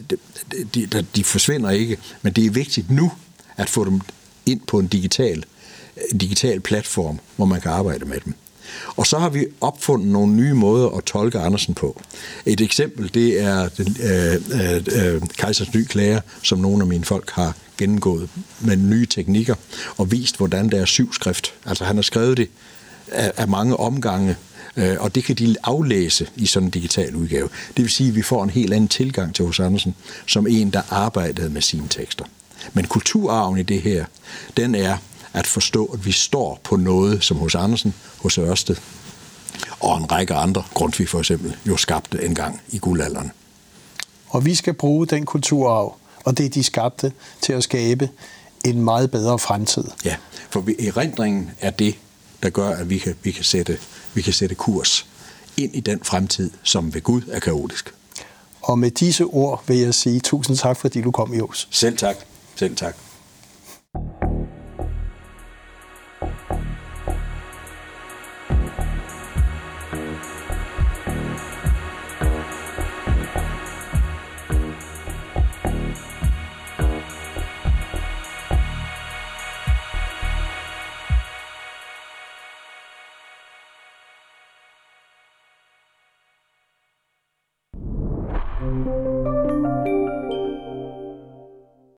de, 0.74 0.86
de, 0.86 1.06
de 1.16 1.24
forsvinder 1.24 1.70
ikke, 1.70 1.98
men 2.22 2.34
det 2.34 2.46
er 2.46 2.50
vigtigt 2.50 2.92
nu 2.92 3.12
at 3.58 3.70
få 3.70 3.86
dem 3.86 4.02
ind 4.46 4.62
på 4.68 4.80
en 4.80 4.88
digital, 4.88 5.46
digital 6.20 6.60
platform, 6.60 7.20
hvor 7.36 7.46
man 7.46 7.62
kan 7.62 7.72
arbejde 7.72 8.06
med 8.06 8.20
dem. 8.26 8.34
Og 8.96 9.08
så 9.08 9.20
har 9.20 9.30
vi 9.30 9.46
opfundet 9.62 10.08
nogle 10.08 10.34
nye 10.34 10.54
måder 10.54 10.90
at 10.90 11.04
tolke 11.04 11.40
Andersen 11.40 11.74
på. 11.74 12.02
Et 12.46 12.62
eksempel, 12.62 13.14
det 13.14 13.42
er 13.42 13.70
den, 13.70 13.98
øh, 14.04 14.34
øh, 14.34 15.14
øh, 15.16 15.22
Kejsers 15.38 15.74
Ny 15.74 15.86
Klager, 15.86 16.22
som 16.44 16.60
nogle 16.60 16.82
af 16.82 16.88
mine 16.88 17.06
folk 17.06 17.32
har 17.32 17.56
gennemgået 17.78 18.30
med 18.60 18.78
nye 18.78 19.06
teknikker 19.06 19.56
og 19.98 20.12
vist, 20.12 20.38
hvordan 20.38 20.70
der 20.70 20.82
er 20.82 20.86
syv 20.86 21.14
skrift. 21.14 21.54
Altså 21.66 21.84
han 21.84 21.96
har 21.96 22.04
skrevet 22.04 22.38
det 22.38 22.50
af, 23.12 23.32
af 23.38 23.48
mange 23.48 23.78
omgange, 23.78 24.36
øh, 24.78 24.96
og 25.00 25.16
det 25.16 25.24
kan 25.24 25.36
de 25.36 25.56
aflæse 25.64 26.28
i 26.36 26.46
sådan 26.46 26.68
en 26.68 26.72
digital 26.72 27.16
udgave. 27.16 27.50
Det 27.78 27.84
vil 27.84 27.90
sige, 27.90 28.10
at 28.10 28.16
vi 28.16 28.22
får 28.22 28.44
en 28.44 28.50
helt 28.50 28.74
anden 28.74 28.88
tilgang 28.88 29.36
til 29.36 29.46
hos 29.46 29.60
Andersen, 29.60 29.96
som 30.28 30.48
en, 30.48 30.70
der 30.70 30.82
arbejdede 30.90 31.50
med 31.50 31.62
sine 31.62 31.88
tekster. 31.90 32.26
Men 32.74 32.86
kulturarven 32.86 33.58
i 33.58 33.64
det 33.64 33.82
her, 33.82 34.06
den 34.58 34.76
er 34.76 34.98
at 35.34 35.48
forstå, 35.48 35.86
at 35.86 36.06
vi 36.06 36.12
står 36.12 36.60
på 36.64 36.76
noget, 36.76 37.24
som 37.24 37.38
hos 37.38 37.56
Andersen, 37.56 37.94
hos 38.18 38.38
Ørsted 38.38 38.76
og 39.80 39.98
en 39.98 40.12
række 40.12 40.34
andre, 40.34 40.64
Grundtvig 40.74 41.10
for 41.10 41.20
eksempel, 41.20 41.58
jo 41.66 41.78
skabte 41.78 42.26
engang 42.26 42.62
i 42.70 42.78
guldalderen. 42.78 43.32
Og 44.30 44.46
vi 44.46 44.56
skal 44.56 44.74
bruge 44.74 45.08
den 45.08 45.26
kulturarv 45.26 45.96
og 46.26 46.38
det, 46.38 46.54
de 46.54 46.64
skabte, 46.64 47.12
til 47.42 47.54
at 47.54 47.64
skabe 47.64 48.10
en 48.66 48.82
meget 48.82 49.12
bedre 49.12 49.40
fremtid. 49.40 49.84
Ja, 50.06 50.16
for 50.50 50.66
erindringen 50.88 51.52
er 51.60 51.70
det, 51.70 51.96
der 52.44 52.50
gør, 52.50 52.70
at 52.70 52.90
vi 52.90 52.98
kan, 52.98 53.16
vi 53.24 53.32
kan, 53.32 53.44
sætte, 53.44 53.78
vi 54.14 54.22
kan 54.22 54.34
sætte 54.34 54.56
kurs 54.56 55.06
ind 55.58 55.76
i 55.76 55.80
den 55.80 56.00
fremtid, 56.04 56.52
som 56.64 56.94
ved 56.94 57.02
Gud 57.02 57.22
er 57.32 57.40
kaotisk. 57.40 57.94
Og 58.62 58.80
med 58.80 58.92
disse 58.92 59.24
ord 59.24 59.64
vil 59.68 59.78
jeg 59.78 59.94
sige 59.94 60.20
tusind 60.20 60.58
tak, 60.58 60.78
fordi 60.78 61.02
du 61.02 61.12
kom, 61.12 61.34
Jos. 61.34 61.68
Selv 61.72 61.98
tak. 61.98 62.16
Selv 62.56 62.76
tak. 62.76 62.96